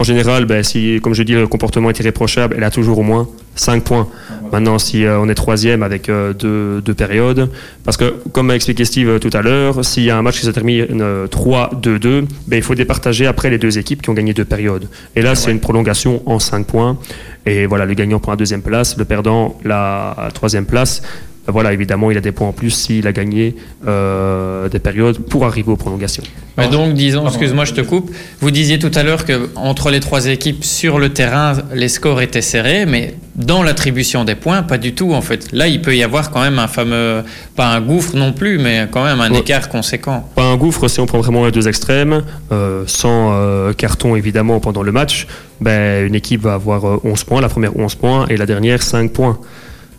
[0.00, 3.02] En général, ben, si, comme je dis, le comportement est irréprochable, elle a toujours au
[3.02, 4.08] moins 5 points.
[4.52, 7.50] Maintenant, si euh, on est troisième avec euh, deux, périodes,
[7.84, 10.38] parce que, comme a expliqué Steve euh, tout à l'heure, s'il y a un match
[10.38, 10.86] qui se termine
[11.26, 14.88] 3-2-2, ben, il faut départager après les deux équipes qui ont gagné deux périodes.
[15.16, 16.96] Et là, c'est une prolongation en 5 points.
[17.44, 21.02] Et voilà, le gagnant prend la deuxième place, le perdant la troisième place.
[21.48, 25.18] Ben voilà, évidemment, il a des points en plus s'il a gagné euh, des périodes
[25.18, 26.22] pour arriver aux prolongations.
[26.58, 28.10] Mais donc, disons, excuse-moi, je te coupe.
[28.40, 32.20] Vous disiez tout à l'heure que entre les trois équipes sur le terrain, les scores
[32.20, 35.50] étaient serrés, mais dans l'attribution des points, pas du tout en fait.
[35.52, 37.22] Là, il peut y avoir quand même un fameux,
[37.56, 40.28] pas un gouffre non plus, mais quand même un écart conséquent.
[40.34, 44.60] Pas un gouffre si on prend vraiment les deux extrêmes, euh, sans euh, carton évidemment
[44.60, 45.26] pendant le match.
[45.62, 49.12] Ben, une équipe va avoir 11 points, la première 11 points et la dernière 5
[49.12, 49.38] points.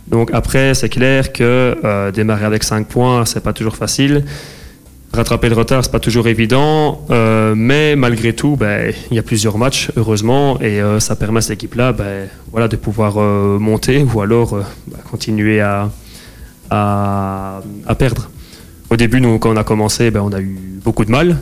[0.08, 4.24] Donc après, c'est clair que euh, démarrer avec 5 points, c'est pas toujours facile.
[5.12, 9.24] Rattraper le retard, c'est pas toujours évident, euh, mais malgré tout, ben, il y a
[9.24, 12.28] plusieurs matchs, heureusement, et euh, ça permet à cette équipe-là ben,
[12.68, 13.18] de pouvoir
[13.58, 15.90] monter ou alors ben, continuer à,
[17.98, 18.30] perdre.
[18.88, 21.38] Au début, nous, quand on a commencé, on a eu beaucoup de mal.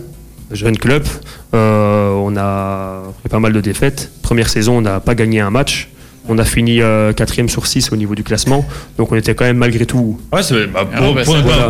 [0.51, 1.05] Jeune club,
[1.53, 4.11] on a fait pas mal de défaites.
[4.23, 5.91] Première saison, on n'a pas gagné un match.
[6.29, 8.67] On a fini 4 euh, quatrième sur 6 au niveau du classement,
[8.99, 10.21] donc on était quand même malgré tout.
[10.31, 11.23] Ouais, c'est bah, ah pour, bah,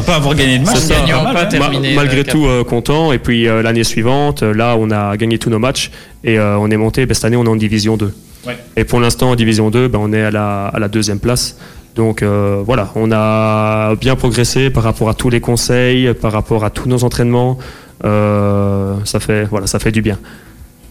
[0.04, 3.12] pas, avoir gagné de match, malgré tout euh, content.
[3.12, 5.92] Et puis euh, l'année suivante, là, on a gagné tous nos matchs
[6.24, 7.06] et on est monté.
[7.06, 8.12] Ben, cette année, on est en division 2.
[8.76, 11.56] Et pour l'instant, en division 2, ben, on est à la, à la deuxième place.
[11.94, 16.70] Donc voilà, on a bien progressé par rapport à tous les conseils, par rapport à
[16.70, 17.58] tous nos entraînements.
[18.02, 20.18] ça fait voilà, ça fait du bien.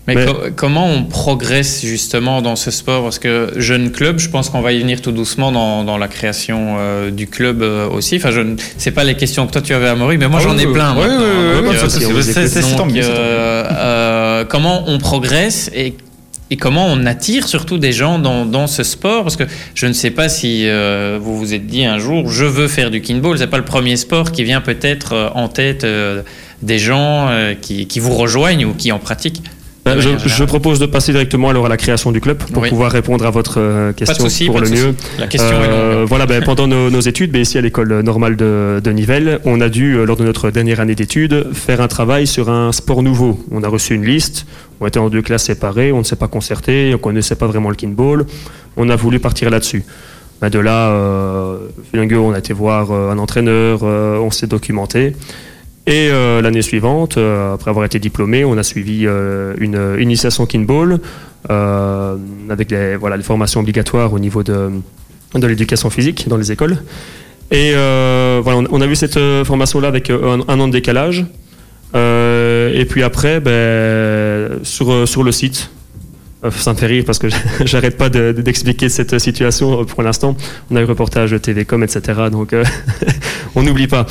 [0.08, 3.04] Mais, comment on progresse justement dans ce sport?
[3.04, 6.08] Parce que jeune club, je pense qu'on va y venir tout doucement dans, dans la
[6.08, 8.16] création euh, du club euh, aussi.
[8.16, 8.42] Enfin, je
[8.78, 10.96] c'est pas les questions que toi tu avais à Maury, mais moi j'en ai plein.
[10.96, 11.08] Oui,
[11.62, 11.76] oui,
[14.48, 15.96] Comment on progresse et
[16.50, 19.24] et comment on attire surtout des gens dans, dans, ce sport?
[19.24, 19.44] Parce que
[19.76, 22.90] je ne sais pas si euh, vous vous êtes dit un jour, je veux faire
[22.90, 23.38] du kinball.
[23.38, 25.86] C'est pas le premier sport qui vient peut-être en tête
[26.62, 27.30] des gens
[27.62, 29.42] qui, qui, vous rejoignent ou qui en pratiquent.
[29.96, 33.26] Bah, je, propose de passer directement alors à la création du club pour pouvoir répondre
[33.26, 34.96] à votre euh, question pour le mieux.
[35.18, 38.82] La question est euh, Voilà, ben, pendant nos, études, ben, ici à l'école normale de,
[38.84, 42.50] de, Nivelles, on a dû, lors de notre dernière année d'études, faire un travail sur
[42.50, 43.40] un sport nouveau.
[43.52, 44.46] On a reçu une liste,
[44.82, 47.48] on était en deux classes séparées, on ne s'est pas concerté, on ne connaissait pas
[47.48, 48.26] vraiment le kinball.
[48.76, 49.84] On a voulu partir là-dessus.
[50.42, 51.58] Ben, de là, euh,
[51.94, 55.14] on a été voir un entraîneur, on s'est documenté.
[55.88, 60.46] Et euh, l'année suivante, euh, après avoir été diplômé, on a suivi euh, une initiation
[60.46, 61.00] kinball
[61.50, 64.70] avec les, voilà, les formations obligatoires au niveau de,
[65.34, 66.78] de l'éducation physique dans les écoles.
[67.52, 71.26] Et voilà, on, a vu cette formation-là avec un, an de décalage.
[71.96, 75.70] et puis après, ben, sur, sur le site,
[76.52, 77.28] ça me fait rire parce que
[77.66, 80.36] j'arrête pas d'expliquer cette situation pour l'instant.
[80.70, 82.24] On a eu reportage TVcom, etc.
[82.30, 82.54] Donc
[83.56, 84.06] on n'oublie pas.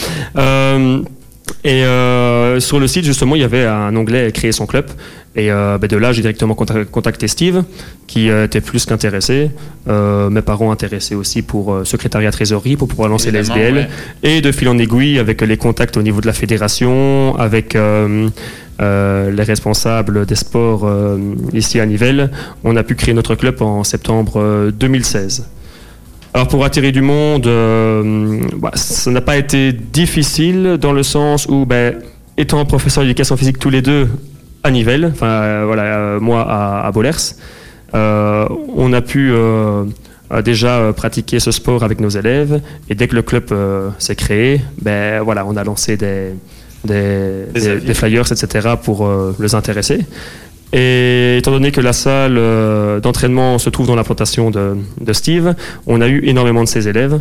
[1.66, 4.86] Et euh, sur le site, justement, il y avait un onglet Créer son club.
[5.34, 7.64] Et euh, ben de là, j'ai directement contacté Steve,
[8.06, 9.50] qui euh, était plus qu'intéressé.
[9.86, 13.88] mes parents intéressés aussi pour secrétariat trésorerie, pour pouvoir lancer l'SBL.
[14.22, 19.42] Et de fil en aiguille, avec les contacts au niveau de la fédération, avec les
[19.42, 20.88] responsables des sports
[21.52, 22.30] ici à Nivelles,
[22.62, 25.48] on a pu créer notre club en septembre 2016.
[26.36, 31.46] Alors pour attirer du monde, euh, bah, ça n'a pas été difficile dans le sens
[31.46, 31.94] où, ben,
[32.36, 34.06] étant professeur d'éducation physique tous les deux
[34.62, 37.36] à Nivelles, enfin euh, voilà, euh, moi à, à Bollers,
[37.94, 39.32] on a pu
[40.44, 42.60] déjà pratiquer ce sport avec nos élèves
[42.90, 43.50] et dès que le club
[43.98, 46.34] s'est créé, ben voilà, on a lancé des,
[46.84, 47.46] des,
[47.80, 48.74] des flyers, etc.
[48.82, 49.10] pour
[49.40, 50.04] les intéresser.
[50.72, 55.12] Et étant donné que la salle euh, d'entraînement se trouve dans la plantation de, de,
[55.12, 55.54] Steve,
[55.86, 57.20] on a eu énormément de ses élèves.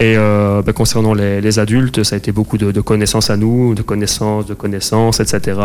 [0.00, 3.82] Et euh, ben, concernant les, adultes, ça a été beaucoup de, connaissances à nous, de
[3.82, 5.58] connaissances, de connaissances, etc.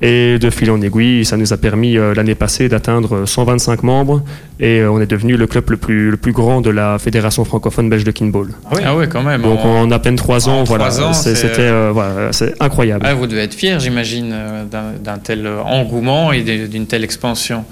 [0.00, 4.22] Et de fil en aiguille, ça nous a permis euh, l'année passée d'atteindre 125 membres
[4.60, 7.44] et euh, on est devenu le club le plus, le plus grand de la Fédération
[7.44, 8.50] francophone belge de kinball.
[8.70, 9.42] Ah oui, ah quand même.
[9.42, 13.04] Donc en, à peine trois ans, voilà, c'était voilà, c'est incroyable.
[13.08, 14.32] Ah, vous devez être fier, j'imagine,
[14.70, 17.64] d'un tel engouement et d'une telle expansion.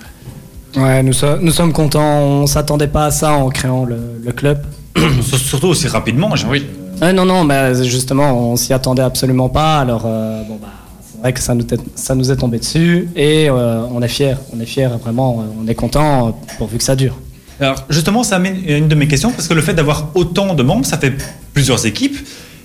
[0.77, 2.23] Ouais, nous, nous sommes contents.
[2.23, 4.59] On s'attendait pas à ça en créant le, le club.
[5.23, 6.67] Surtout aussi rapidement, oui.
[7.01, 9.81] non, non, mais justement, on s'y attendait absolument pas.
[9.81, 10.69] Alors, euh, bon, bah,
[11.01, 14.37] c'est vrai que ça nous, ça nous est tombé dessus et euh, on est fiers.
[14.55, 17.17] On est fiers, vraiment, on est content pourvu que ça dure.
[17.61, 20.63] Alors, justement, ça amène une de mes questions parce que le fait d'avoir autant de
[20.63, 21.13] membres, ça fait
[21.53, 22.17] plusieurs équipes.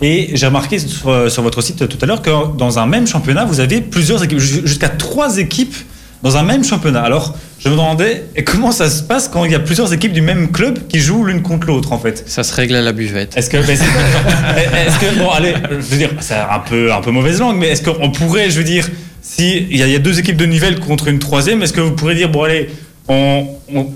[0.01, 3.45] Et j'ai remarqué sur, sur, votre site tout à l'heure que dans un même championnat,
[3.45, 5.75] vous avez plusieurs équipes, jusqu'à trois équipes
[6.23, 7.01] dans un même championnat.
[7.01, 10.21] Alors, je me demandais comment ça se passe quand il y a plusieurs équipes du
[10.21, 12.23] même club qui jouent l'une contre l'autre, en fait?
[12.27, 13.35] Ça se règle à la buvette.
[13.37, 17.11] Est-ce que, est, est que, bon, allez, je veux dire, c'est un peu, un peu
[17.11, 18.87] mauvaise langue, mais est-ce qu'on pourrait, je veux dire,
[19.21, 22.15] si il y, a deux équipes de Nivelles contre une troisième, est-ce que vous pourrez
[22.15, 22.69] dire, bon, allez,
[23.09, 23.47] on,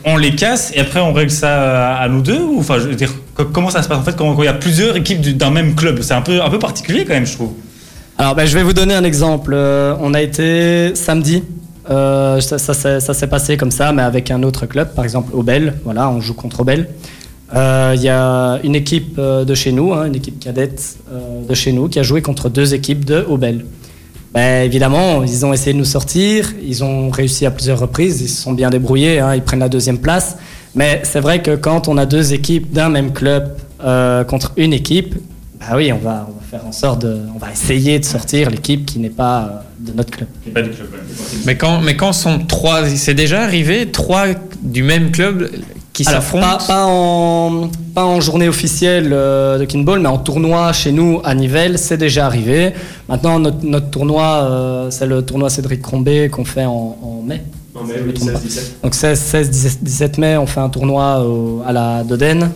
[0.05, 2.95] on, les casse et après on règle ça à, nous deux ou enfin je veux
[2.95, 3.13] dire
[3.51, 6.01] comment ça se passe en fait quand, il y a plusieurs équipes d'un même club?
[6.01, 7.51] C'est un peu un peu particulier quand même je trouve
[8.17, 11.43] alors ben, je vais vous donner un exemple euh, on a été samedi
[11.89, 12.73] euh, ça,
[13.13, 15.75] s'est passé comme ça, mais avec un autre club, par exemple Obel.
[15.84, 16.89] Voilà, on joue contre Obel.
[17.55, 20.97] Euh, il y a une équipe euh, de chez nous, hein, une équipe cadette
[21.47, 23.65] de chez nous, qui a joué contre deux équipes de Obel.
[24.34, 28.29] Ben, évidemment, ils ont essayé de nous sortir, ils ont réussi à plusieurs reprises, ils
[28.29, 30.38] se sont bien débrouillés, hein, ils prennent la deuxième place.
[30.73, 33.57] Mais c'est vrai que quand on a deux équipes d'un même club
[34.27, 35.15] contre une équipe,
[35.59, 38.99] bah oui, on va faire en sorte de, on va essayer de sortir l'équipe qui
[38.99, 40.27] n'est pas euh, de notre club.
[41.45, 44.25] Mais quand, mais quand sont trois, c'est déjà arrivé trois
[44.61, 45.49] du même club
[45.93, 46.57] qui s'affrontent.
[46.57, 51.21] Pas, pas, en, pas en journée officielle euh, de kinball, mais en tournoi chez nous
[51.23, 52.73] à Nivelles, c'est déjà arrivé.
[53.07, 57.43] Maintenant, notre, notre tournoi, euh, c'est le tournoi Cédric Crombé qu'on fait en, mai.
[57.73, 58.79] En mai, 16, 17.
[58.83, 61.25] Donc 16, 16 17, mai, on fait un tournoi
[61.65, 62.51] à la Dodène.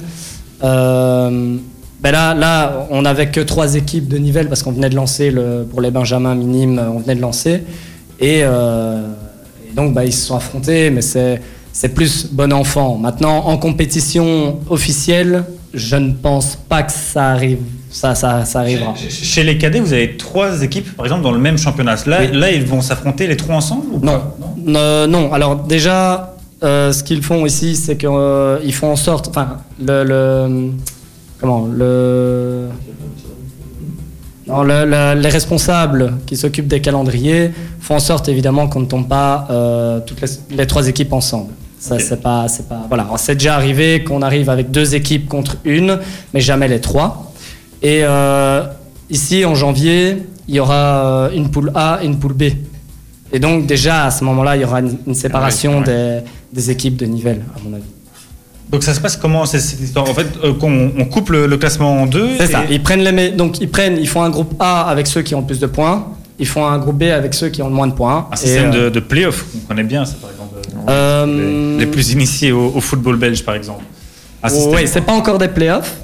[2.01, 5.31] Ben là, là, on n'avait que trois équipes de Nivelles parce qu'on venait de lancer
[5.31, 7.63] le, pour les Benjamins minimes, on venait de lancer.
[8.19, 9.07] Et, euh,
[9.75, 11.41] donc, ben, ils se sont affrontés, mais c'est,
[11.73, 12.97] c'est plus bon enfant.
[12.97, 15.43] Maintenant, en compétition officielle,
[15.73, 17.59] je ne pense pas que ça arrive.
[17.89, 18.93] Ça, ça, ça arrivera.
[18.95, 21.95] Chez les cadets, vous avez trois équipes, par exemple, dans le même championnat.
[22.07, 24.21] Là, là ils vont s'affronter les trois ensemble non.
[24.57, 25.07] non.
[25.07, 25.33] non.
[25.33, 30.03] Alors déjà, euh, ce qu'ils font ici, c'est qu'ils euh, font en sorte, enfin, le,
[30.03, 30.71] le
[31.39, 32.69] comment le
[34.63, 39.99] les responsables qui s'occupent des calendriers font en sorte évidemment qu'on ne tombe pas euh,
[40.05, 41.51] toutes les, trois équipes ensemble.
[41.79, 43.07] Ça, c'est pas, c'est pas, voilà.
[43.17, 45.99] C'est déjà arrivé qu'on arrive avec deux équipes contre une,
[46.33, 47.31] mais jamais les trois.
[47.83, 48.63] Et euh,
[49.09, 52.43] ici, en janvier, il y aura euh, une poule A et une poule B.
[53.31, 56.19] Et donc déjà à ce moment-là, il y aura une, séparation Des,
[56.53, 57.94] des, équipes de Nivelles, à mon avis.
[58.69, 62.05] Donc ça se passe comment cette histoire En fait, euh, on, coupe le, classement en
[62.05, 62.29] deux.
[62.37, 62.63] C'est ça.
[62.69, 65.43] Ils prennent les, donc ils prennent, ils font un groupe A avec ceux qui ont
[65.43, 66.07] plus de points.
[66.37, 68.27] Ils font un groupe B avec ceux qui ont moins de points.
[68.31, 69.45] Un système de, de play-off.
[69.55, 70.55] On connaît bien ça, par exemple.
[70.89, 73.83] Euh, les, plus initiés au, football belge, par exemple.
[74.43, 75.95] Oui, c'est pas encore des play-offs,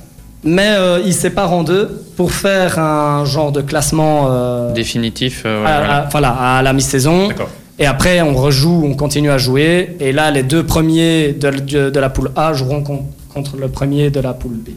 [0.44, 5.46] mais euh, ils séparent en deux pour faire un genre de classement définitif.
[5.46, 6.30] À, voilà.
[6.30, 7.28] à la mi-saison.
[7.28, 7.50] D'accord.
[7.82, 9.98] Et après, on rejoue, on continue à jouer.
[10.00, 12.84] Et là, les deux premiers de, de, la poule A joueront
[13.34, 14.70] contre le premier de la poule B.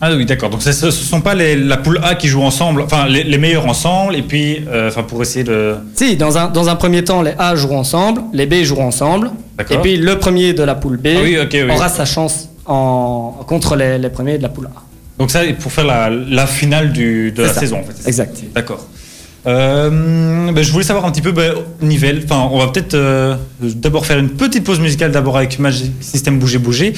[0.00, 0.48] Ah oui, d'accord.
[0.48, 3.66] Donc ce ne sont pas les, la poule A qui joue ensemble, enfin les, meilleurs
[3.66, 5.74] ensemble, et puis euh, enfin pour essayer de.
[5.94, 9.30] Si, dans un, dans un premier temps, les A joueront ensemble, les B joueront ensemble,
[9.68, 13.98] et puis le premier de la poule B ah aura sa chance en, contre les,
[13.98, 14.82] les, premiers de la poule A.
[15.18, 18.08] Donc ça, pour faire la, la finale du, de la saison, en fait.
[18.08, 18.40] Exact.
[18.54, 18.86] D'accord.
[19.46, 22.22] Euh, ben, je voulais savoir un petit peu ben, Nivelle.
[22.24, 26.38] Enfin, on va peut-être euh, d'abord faire une petite pause musicale d'abord avec Magic System
[26.38, 26.92] Bouger Bouger.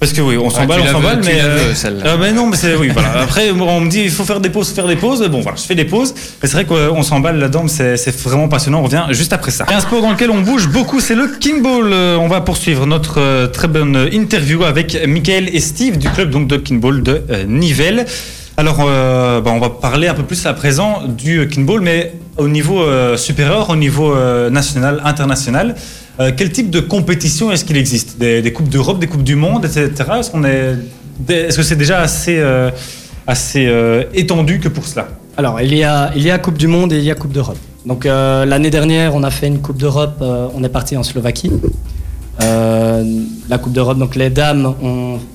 [0.00, 1.40] Parce que oui, on s'emballe, on s'emballe, mais.
[1.42, 2.76] Euh, euh, mais non, mais c'est.
[2.76, 3.20] Oui, voilà.
[3.20, 5.26] Après, on me dit, il faut faire des pauses, faire des pauses.
[5.28, 6.14] Bon, voilà, je fais des pauses.
[6.40, 8.80] Mais c'est vrai qu'on s'emballe là-dedans, c'est vraiment passionnant.
[8.80, 9.66] On revient juste après ça.
[9.68, 11.92] un sport dans lequel on bouge beaucoup, c'est le King Ball.
[11.92, 16.58] On va poursuivre notre très bonne interview avec Michael et Steve du club donc, de
[16.58, 18.06] King Ball de Nivelles.
[18.58, 22.48] Alors, euh, bah, on va parler un peu plus à présent du kickball, mais au
[22.48, 25.76] niveau euh, supérieur, au niveau euh, national, international.
[26.36, 28.18] quel type de compétition est-ce qu'il existe?
[28.18, 29.92] Des, coupes d'Europe, des coupes du monde, etc.
[30.18, 30.74] Est-ce qu'on est,
[31.28, 32.42] est-ce que c'est déjà assez,
[33.28, 33.72] assez
[34.12, 35.06] étendu que pour cela?
[35.36, 37.30] Alors, il y a, il y a Coupe du Monde et il y a Coupe
[37.30, 37.58] d'Europe.
[37.86, 40.16] Donc l'année dernière, on a fait une Coupe d'Europe.
[40.20, 41.52] on est parti en Slovaquie.
[42.40, 44.74] la Coupe d'Europe, donc les dames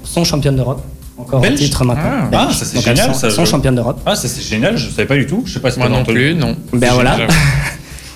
[0.03, 0.83] sont championnes d'Europe
[1.17, 2.29] encore un titre maintenant.
[2.31, 3.11] Ah, ah ça c'est génial.
[3.23, 4.01] Elles sont, championnes d'Europe.
[4.05, 5.43] Ah, ça c'est génial, je ne savais pas du tout.
[5.45, 6.55] Je sais pas si Moi non plus, non.
[6.73, 7.17] Ben voilà.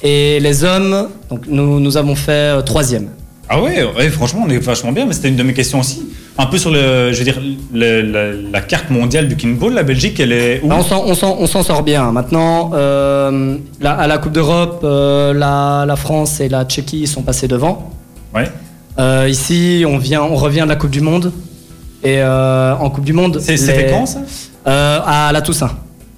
[0.03, 3.09] Et les hommes, donc nous, nous avons fait euh, troisième.
[3.49, 6.05] Ah ouais, ouais, franchement, on est vachement bien, mais c'était une de mes questions aussi.
[6.37, 7.41] Un peu sur le, je veux dire,
[7.73, 10.69] la, carte mondiale du kickball, la Belgique, elle est où?
[10.69, 12.11] Ah, On s'en sort bien.
[12.11, 17.47] Maintenant, euh, à la Coupe d'Europe, euh, la, la, France et la Tchéquie sont passés
[17.47, 17.89] devant.
[18.35, 19.29] Ouais.
[19.29, 21.31] ici, on, vient, on revient de la Coupe du Monde.
[22.07, 23.41] Et euh, en Coupe du Monde.
[23.41, 24.19] C'était quand ça?
[24.65, 25.71] Euh, À la Toussaint.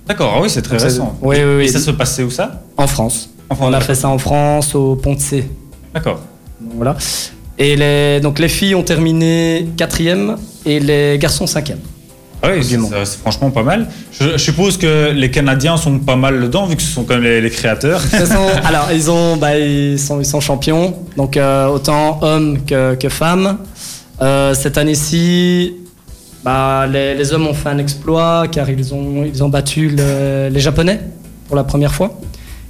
[0.07, 1.17] D'accord, ah oui, c'est très récent.
[1.19, 1.65] Oui, oui, oui.
[1.65, 2.61] Et ça se passait où ça?
[2.77, 3.31] En France.
[3.59, 5.49] On a fait ça en France, au Pont de C.
[5.91, 6.19] D'accord.
[6.75, 6.95] Voilà.
[7.57, 11.79] Et les, donc les filles ont terminé quatrième et les garçons cinquième.
[12.43, 13.87] Ah oui, c'est franchement pas mal.
[14.11, 17.41] Je, suppose que les Canadiens sont pas mal dedans, vu que ce sont quand même
[17.43, 18.01] les, créateurs.
[18.63, 23.09] alors, ils, ont, bah, ils, sont, ils sont champions, donc euh, autant hommes que, que
[23.09, 23.57] femmes.
[24.21, 25.75] Euh, cette année-ci,
[26.43, 30.99] bah, les, hommes ont fait un exploit car ils ont, ils ont battu les Japonais
[31.47, 32.19] pour la première fois.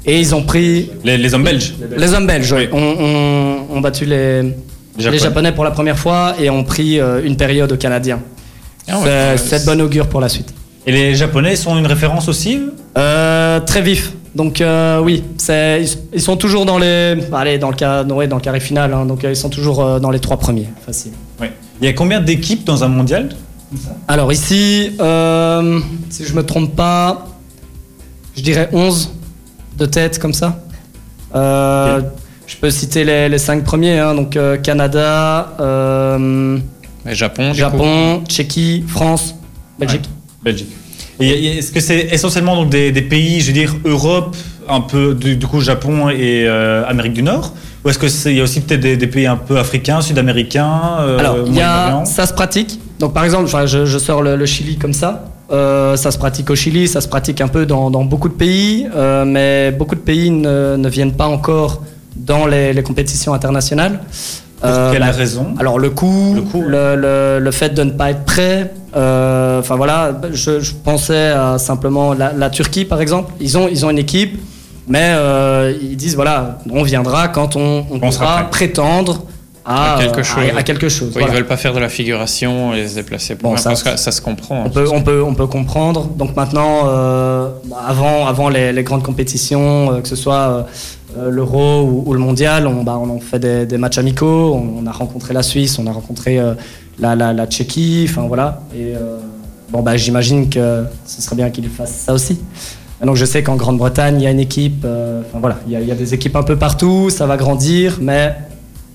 [0.06, 0.90] Et ils ont pris.
[1.04, 2.70] Les, hommes belges Les hommes belges, oui.
[2.72, 4.44] Ont, battu les,
[4.98, 5.52] les Japonais.
[5.52, 8.22] pour la première fois et ont pris euh, une période aux Canadiens.
[8.88, 10.54] Ah c'est de bonne augure pour la suite.
[10.88, 12.60] Et les Japonais sont une référence aussi
[12.98, 14.14] euh, Très vif.
[14.34, 14.64] Donc
[15.04, 15.24] oui,
[16.14, 18.94] ils, sont toujours dans les, allez, dans le cas, dans le carré final.
[18.94, 19.06] Hein.
[19.06, 21.12] donc ils sont toujours dans les trois premiers, facile.
[21.82, 23.30] Il y a combien d'équipes dans un mondial?
[24.08, 27.28] Alors ici, euh, si je me trompe pas,
[28.36, 29.12] je dirais 11
[29.78, 30.60] de tête comme ça.
[31.36, 32.02] Euh,
[32.48, 34.16] je peux citer les, les 5 premiers, hein.
[34.16, 35.54] donc euh, Canada,
[37.06, 39.36] Japon, Japon Tchéquie, France,
[39.78, 40.10] Belgique.
[40.44, 40.70] Belgique.
[41.20, 44.36] Est-ce que c'est essentiellement donc des, pays, je veux dire, Europe,
[44.68, 47.54] un peu du, coup Japon et Amérique du Nord?
[47.84, 51.48] Ou est-ce qu'il y a aussi peut-être des, pays un peu africains, sud-américains euh, Alors,
[51.48, 52.80] y a, ça se pratique.
[53.00, 55.26] Donc, par exemple, je, je sors le, Chili comme ça.
[55.52, 58.88] Euh, ça se pratique au Chili, ça se pratique un peu dans, beaucoup de pays,
[58.94, 61.82] euh, mais beaucoup de pays ne, ne, viennent pas encore
[62.16, 64.02] dans les, compétitions internationales.
[64.62, 65.56] Pour quelle raison?
[65.58, 68.74] Alors le coût, le, le, fait de ne pas être prêt.
[68.94, 73.32] Enfin voilà, je, pensais à simplement la, la, Turquie par exemple.
[73.40, 74.38] Ils ont, ils ont une équipe
[74.90, 79.24] mais euh, ils disent voilà, on viendra quand on, on, pourra prétendre
[79.64, 80.44] à, quelque chose.
[80.58, 83.52] À, quelque chose Ils ne veulent pas faire de la figuration et se déplacer pour
[83.52, 84.64] bon, ça, parce que ça se comprend.
[84.64, 86.08] On, hein, peut, on, peut, on peut comprendre.
[86.08, 87.50] Donc maintenant, euh,
[87.88, 90.66] avant, avant les, grandes compétitions, euh, que ce soit
[91.30, 94.56] l'Euro ou, le Mondial, on, bah, on fait des, des, matchs amicaux.
[94.56, 96.40] On, a rencontré la Suisse, on a rencontré
[96.98, 98.64] la, la, la, Tchéquie, enfin voilà.
[98.76, 98.94] Et
[99.70, 102.40] bon, bah, j'imagine que ce serait bien qu'ils fassent ça aussi.
[103.06, 105.92] Donc je sais qu'en Grande-Bretagne, il y a une équipe, euh, enfin, voilà, il y,
[105.92, 108.36] a, des équipes un peu partout, ça va grandir, mais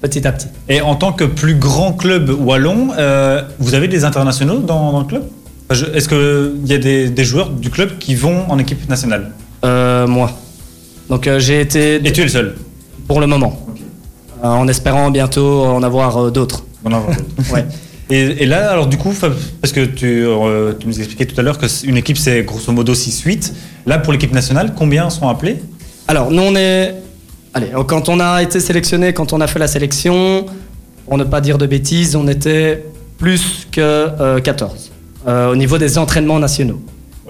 [0.02, 0.48] petit à petit.
[0.68, 5.06] Et en tant que plus grand club wallon, euh, vous avez des internationaux dans, le
[5.06, 5.22] club?
[5.70, 9.30] Est-ce qu'il y a des, joueurs du club qui vont en équipe nationale?
[9.64, 10.30] Euh, Moi.
[11.08, 11.96] Donc j'ai été.
[11.96, 12.54] Et tu es le seul?
[13.08, 13.58] Pour le moment.
[14.42, 16.64] en espérant bientôt en avoir d'autres.
[17.52, 17.64] ouais.
[18.10, 19.14] Et, là, alors du coup,
[19.60, 20.26] parce que tu,
[20.78, 23.52] tu nous expliquais tout à l'heure qu'une équipe c'est grosso modo 6-8.
[23.86, 25.58] Là, pour l'équipe nationale, combien sont appelés?
[26.08, 26.94] Alors, nous on est.
[27.54, 30.46] Allez, quand on a été sélectionné, quand on a fait la sélection,
[31.06, 32.84] pour ne pas dire de bêtises, on était
[33.16, 34.90] plus que 14
[35.26, 36.82] au niveau des entraînements nationaux.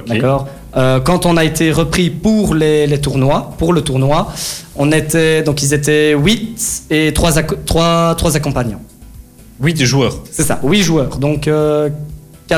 [0.07, 0.49] D'accord?
[0.77, 4.33] Euh, quand on a été repris pour les, tournois, pour le tournoi,
[4.77, 7.33] on était donc ils étaient 8 et 3,
[7.65, 8.83] 3, accompagnants.
[9.61, 10.19] 8 joueurs.
[10.31, 11.19] C'est ça, 8 joueurs.
[11.19, 11.91] Donc 4 euh,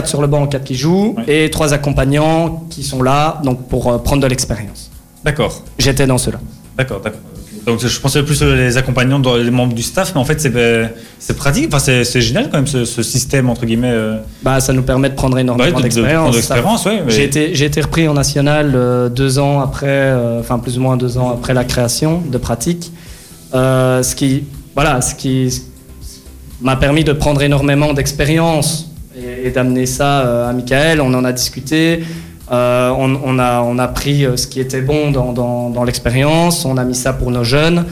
[0.05, 3.99] sur le banc, 4 qui jouent et 3 accompagnants qui sont là donc pour euh,
[3.99, 4.91] prendre de l'expérience.
[5.25, 5.63] D'accord.
[5.79, 6.39] J'étais dans cela.
[6.77, 7.21] D'accord, d'accord.
[7.67, 10.89] Donc je pensais plus les accompagnants, les membres du staff, mais en fait c'est ben,
[11.37, 13.91] pratique, enfin, c'est génial quand même ce, système entre guillemets.
[13.91, 14.19] Euh.
[14.43, 16.37] Bah, ça nous permet de prendre énormément d'expérience.
[17.09, 20.97] J'ai été, été, repris en national euh, deux ans après, euh, enfin plus ou moins
[20.97, 22.93] deux ans après la création de pratique,
[23.53, 24.45] ce qui,
[24.77, 25.63] voilà, ce qui
[26.61, 31.01] m'a permis de prendre énormément d'expérience et, d'amener ça à Michael.
[31.01, 32.03] On en a discuté.
[32.53, 36.77] Euh, on, a, on a pris euh, ce qui était bon dans, dans, l'expérience, on
[36.77, 37.85] a mis ça pour nos jeunes,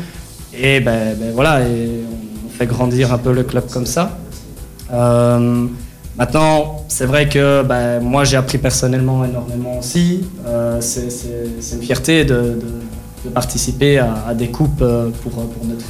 [0.57, 2.05] et ben, ben voilà, et
[2.47, 4.17] on fait grandir un peu le club comme ça.
[4.93, 5.67] Euh,
[6.17, 10.23] maintenant, c'est vrai que ben, moi j'ai appris personnellement énormément aussi.
[10.79, 11.09] c'est
[11.73, 12.61] une fierté de,
[13.25, 14.85] de, participer à, des coupes
[15.23, 15.87] pour, pour notre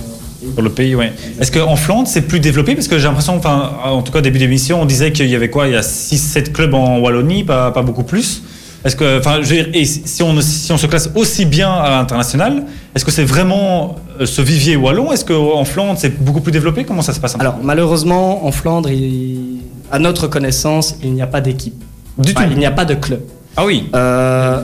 [0.53, 1.07] pour le pays, oui.
[1.41, 2.75] Est-ce qu'en Flandre, c'est plus développé?
[2.75, 5.35] Parce que j'ai l'impression, enfin, en tout cas, au début d'émission, on disait qu'il y
[5.35, 5.67] avait quoi?
[5.69, 8.43] Il y a 6-7 clubs en Wallonie, pas, pas beaucoup plus.
[8.85, 9.41] Est-ce que, enfin,
[9.73, 12.65] et si on, si on se classe aussi bien à l'international,
[12.95, 15.11] est-ce que c'est vraiment euh, ce vivier wallon?
[15.11, 16.85] Est-ce qu'en Flandre, c'est beaucoup plus développé?
[16.85, 18.91] Comment ça se passe Alors, malheureusement, en Flandre,
[19.91, 21.83] à notre connaissance, il n'y a pas d'équipe.
[22.19, 23.23] Du tout Il n'y a pas de club.
[23.57, 24.63] Ah oui euh,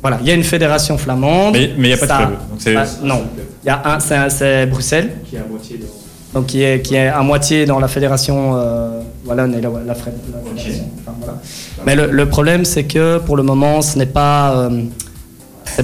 [0.00, 1.54] Voilà, il y a une fédération flamande.
[1.54, 2.86] Mais il n'y a pas de club.
[3.02, 3.24] Non,
[3.64, 5.10] il y a un, c'est Bruxelles.
[5.28, 6.38] Qui est à moitié dans...
[6.38, 9.94] Donc, qui est, qui est à moitié dans la fédération euh, wallonne et la, la,
[9.94, 10.84] fédération.
[11.86, 14.82] Mais le, problème, c'est que pour le moment, ce n'est pas, euh,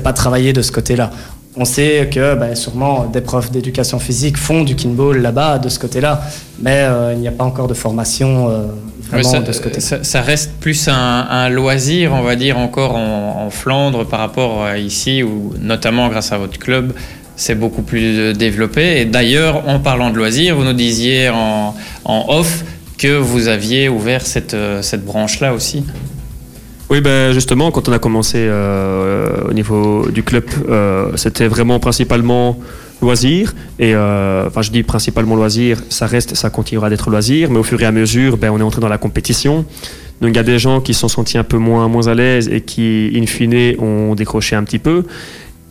[0.03, 1.11] pas travaillé de ce côté-là.
[1.57, 5.79] On sait que bah, sûrement des profs d'éducation physique font du kinball là-bas de ce
[5.79, 6.21] côté-là,
[6.61, 8.67] mais euh, il n'y a pas encore de formation euh,
[9.09, 9.81] vraiment ça, de ce côté.
[9.81, 14.79] Ça, ça reste plus un, loisir, on va dire, encore en, Flandre par rapport à
[14.79, 16.93] ici, où notamment grâce à votre club,
[17.37, 19.01] c'est beaucoup plus développé.
[19.01, 21.75] Et d'ailleurs, en parlant de loisirs, vous nous disiez en,
[22.05, 22.65] en off
[22.99, 25.85] que vous aviez ouvert cette, euh, cette branche-là aussi.
[26.91, 31.81] Oui, ben justement, quand on a commencé euh, au niveau du club, euh, c'était vraiment
[31.81, 32.59] principalement
[33.01, 33.55] loisir.
[33.79, 37.81] Et enfin, je dis principalement loisir, ça reste, ça continuera d'être loisir, mais au fur
[37.81, 39.65] et à mesure, ben, on est entré dans la compétition.
[40.21, 42.15] Donc il y a des gens qui se sont sentis un peu moins, moins à
[42.15, 45.05] l'aise et qui, in fine, ont décroché un petit peu.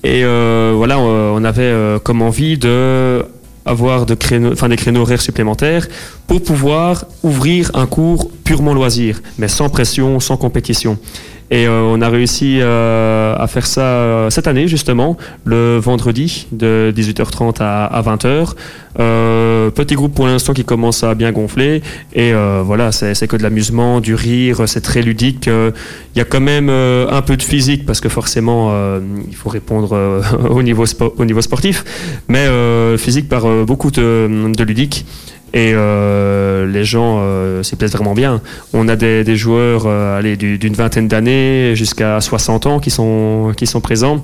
[0.03, 3.23] Et voilà, on avait comme envie de
[3.65, 5.87] avoir des créneaux horaires supplémentaires
[6.27, 10.97] pour pouvoir ouvrir un cours purement loisir, mais sans pression, sans compétition.
[11.51, 16.47] Et euh, on a réussi euh, à faire ça euh, cette année, justement, le vendredi
[16.51, 19.71] de 18h30 à, 20h.
[19.71, 21.81] petit groupe pour l'instant qui commence à bien gonfler.
[22.13, 22.33] Et
[22.63, 25.47] voilà, c'est que de l'amusement, du rire, c'est très ludique.
[25.47, 28.73] Il y a quand même un peu de physique parce que forcément,
[29.29, 30.85] il faut répondre au, niveau
[31.17, 31.83] au niveau sportif.
[32.27, 32.47] Mais
[32.97, 35.05] physique par beaucoup de, de ludique
[35.53, 38.41] et euh, les gens euh, s'y plaisent vraiment bien.
[38.73, 43.53] On a des, des joueurs euh, allez, d'une vingtaine d'années jusqu'à 60 ans qui sont,
[43.55, 44.23] qui sont présents.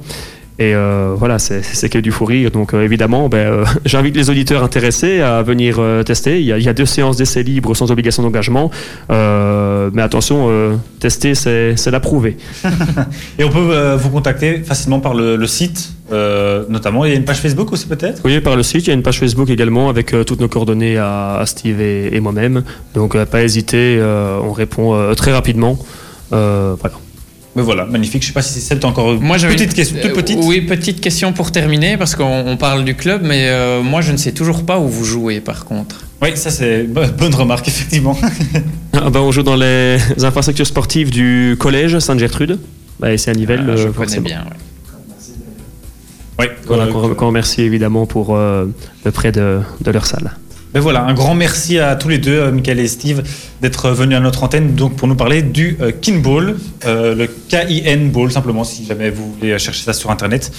[0.60, 2.52] Et euh, voilà, c'est que du fou rire.
[2.52, 6.42] Donc euh, évidemment, ben, euh, j'invite les auditeurs intéressés à venir tester.
[6.42, 8.70] Il y, a, il y, a, deux séances d'essai libre sans obligation d'engagement.
[9.10, 12.36] mais attention, tester, c'est l'approuver.
[13.40, 15.94] Et on peut vous contacter facilement par le, le site
[16.70, 17.06] notamment.
[17.06, 18.22] Il y a une page Facebook aussi peut-être?
[18.26, 18.86] Oui, par le site.
[18.86, 22.14] Il y a une page Facebook également avec toutes nos coordonnées à, à Steve et,
[22.14, 22.64] et moi-même.
[22.96, 24.02] Donc pas hésiter,
[24.44, 25.78] on répond très rapidement.
[26.32, 27.09] voilà.
[27.56, 28.22] Mais voilà, magnifique.
[28.22, 30.40] Je sais pas si c'est encore Moi, une petite question, toute petite.
[30.44, 34.18] oui, petite question pour terminer, parce qu'on parle du club, mais euh, moi, je ne
[34.18, 36.02] sais toujours pas où vous jouez, par contre.
[36.22, 38.18] Oui, ça c'est bonne remarque, effectivement.
[38.94, 42.60] ah ben, on joue dans les infrastructures sportives du collège Sainte-Gertrude.
[43.00, 43.66] Bah, c'est à Nivelles.
[43.68, 44.58] Ah, je euh, connais bien, oui.
[46.68, 48.66] Voilà, qu'on remercie évidemment pour euh,
[49.04, 50.32] le prêt de, de leur salle.
[50.72, 53.24] Ben voilà, un grand merci à tous les deux, euh, Michael et Steve,
[53.60, 58.12] d'être venus à notre antenne donc pour nous parler du euh, Kinball, euh, le K-I-N
[58.12, 60.52] Ball simplement, si jamais vous voulez chercher ça sur Internet,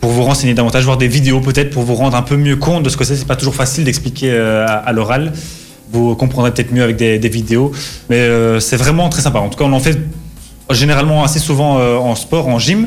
[0.00, 2.82] pour vous renseigner davantage, voir des vidéos peut-être pour vous rendre un peu mieux compte
[2.82, 3.14] de ce que c'est.
[3.14, 5.34] C'est pas toujours facile d'expliquer à, l'oral.
[5.92, 7.72] Vous comprendrez peut-être mieux avec des, vidéos,
[8.08, 8.26] mais
[8.60, 9.40] c'est vraiment très sympa.
[9.40, 9.98] En tout cas, on en fait
[10.70, 12.86] généralement assez souvent en sport, en gym.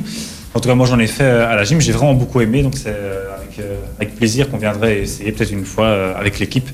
[0.53, 2.75] En tout cas, moi j'en ai fait à la gym, j'ai vraiment beaucoup aimé, donc
[2.77, 2.95] c'est
[3.61, 6.67] avec avec plaisir qu'on viendrait essayer peut-être une fois avec l'équipe.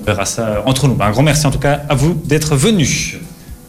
[0.00, 0.94] On verra ça entre nous.
[0.94, 3.16] Ben, un grand merci en tout cas à vous d'être venus.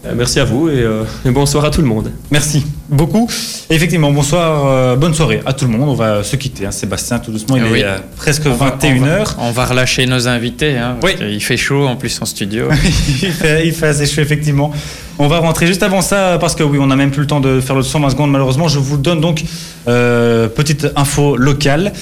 [0.05, 2.11] Euh, merci à vous euh, et, bonsoir à tout le monde.
[2.29, 3.27] Merci beaucoup.
[3.69, 5.89] effectivement, bonsoir, euh, bonne soirée à tout le monde.
[5.89, 6.65] On va se quitter.
[6.65, 6.71] Hein.
[6.71, 7.85] Sébastien, tout doucement, il est
[8.15, 9.35] presque 21h.
[9.39, 10.77] On, va relâcher nos invités.
[10.77, 12.67] Hein, Il fait chaud en plus en studio.
[13.23, 14.71] il, fait, il fait assez chaud, effectivement.
[15.17, 17.39] On va rentrer juste avant ça parce que oui, on n'a même plus le temps
[17.39, 18.67] de faire le 120 secondes malheureusement.
[18.67, 19.43] Je vous donne donc
[19.85, 21.93] petite info locale.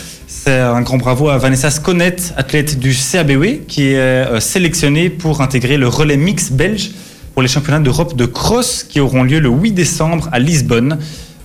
[0.46, 5.78] C'est un grand bravo à Vanessa Sconnet, athlète du CABW, qui est sélectionnée pour intégrer
[5.78, 6.92] le relais mix belge
[7.34, 11.00] pour les championnats d'Europe de cross qui auront lieu le 8 décembre à Lisbonne.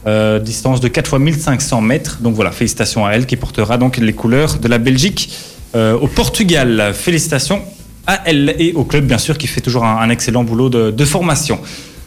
[0.08, 2.18] Euh, distance de 4 fois 1500 mètres.
[2.22, 5.32] Donc voilà, félicitations à elle qui portera donc les couleurs de la Belgique
[5.76, 6.92] euh, au Portugal.
[6.92, 7.62] Félicitations
[8.08, 11.60] à elle et au club bien sûr qui fait toujours un, excellent boulot de, formation.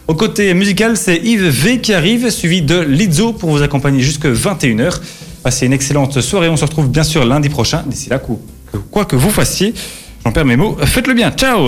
[0.10, 4.26] Au côté musical, c'est Yves V qui arrive, suivi de Lizzo pour vous accompagner jusque
[4.26, 5.00] 21h.
[5.44, 6.50] Passez une excellente soirée.
[6.50, 7.84] On se retrouve bien sûr lundi prochain.
[7.86, 8.22] D'ici là,
[8.92, 9.74] quoi que vous fassiez,
[10.24, 10.78] j'en perds mes mots.
[10.86, 11.32] Faites le bien.
[11.32, 11.68] Ciao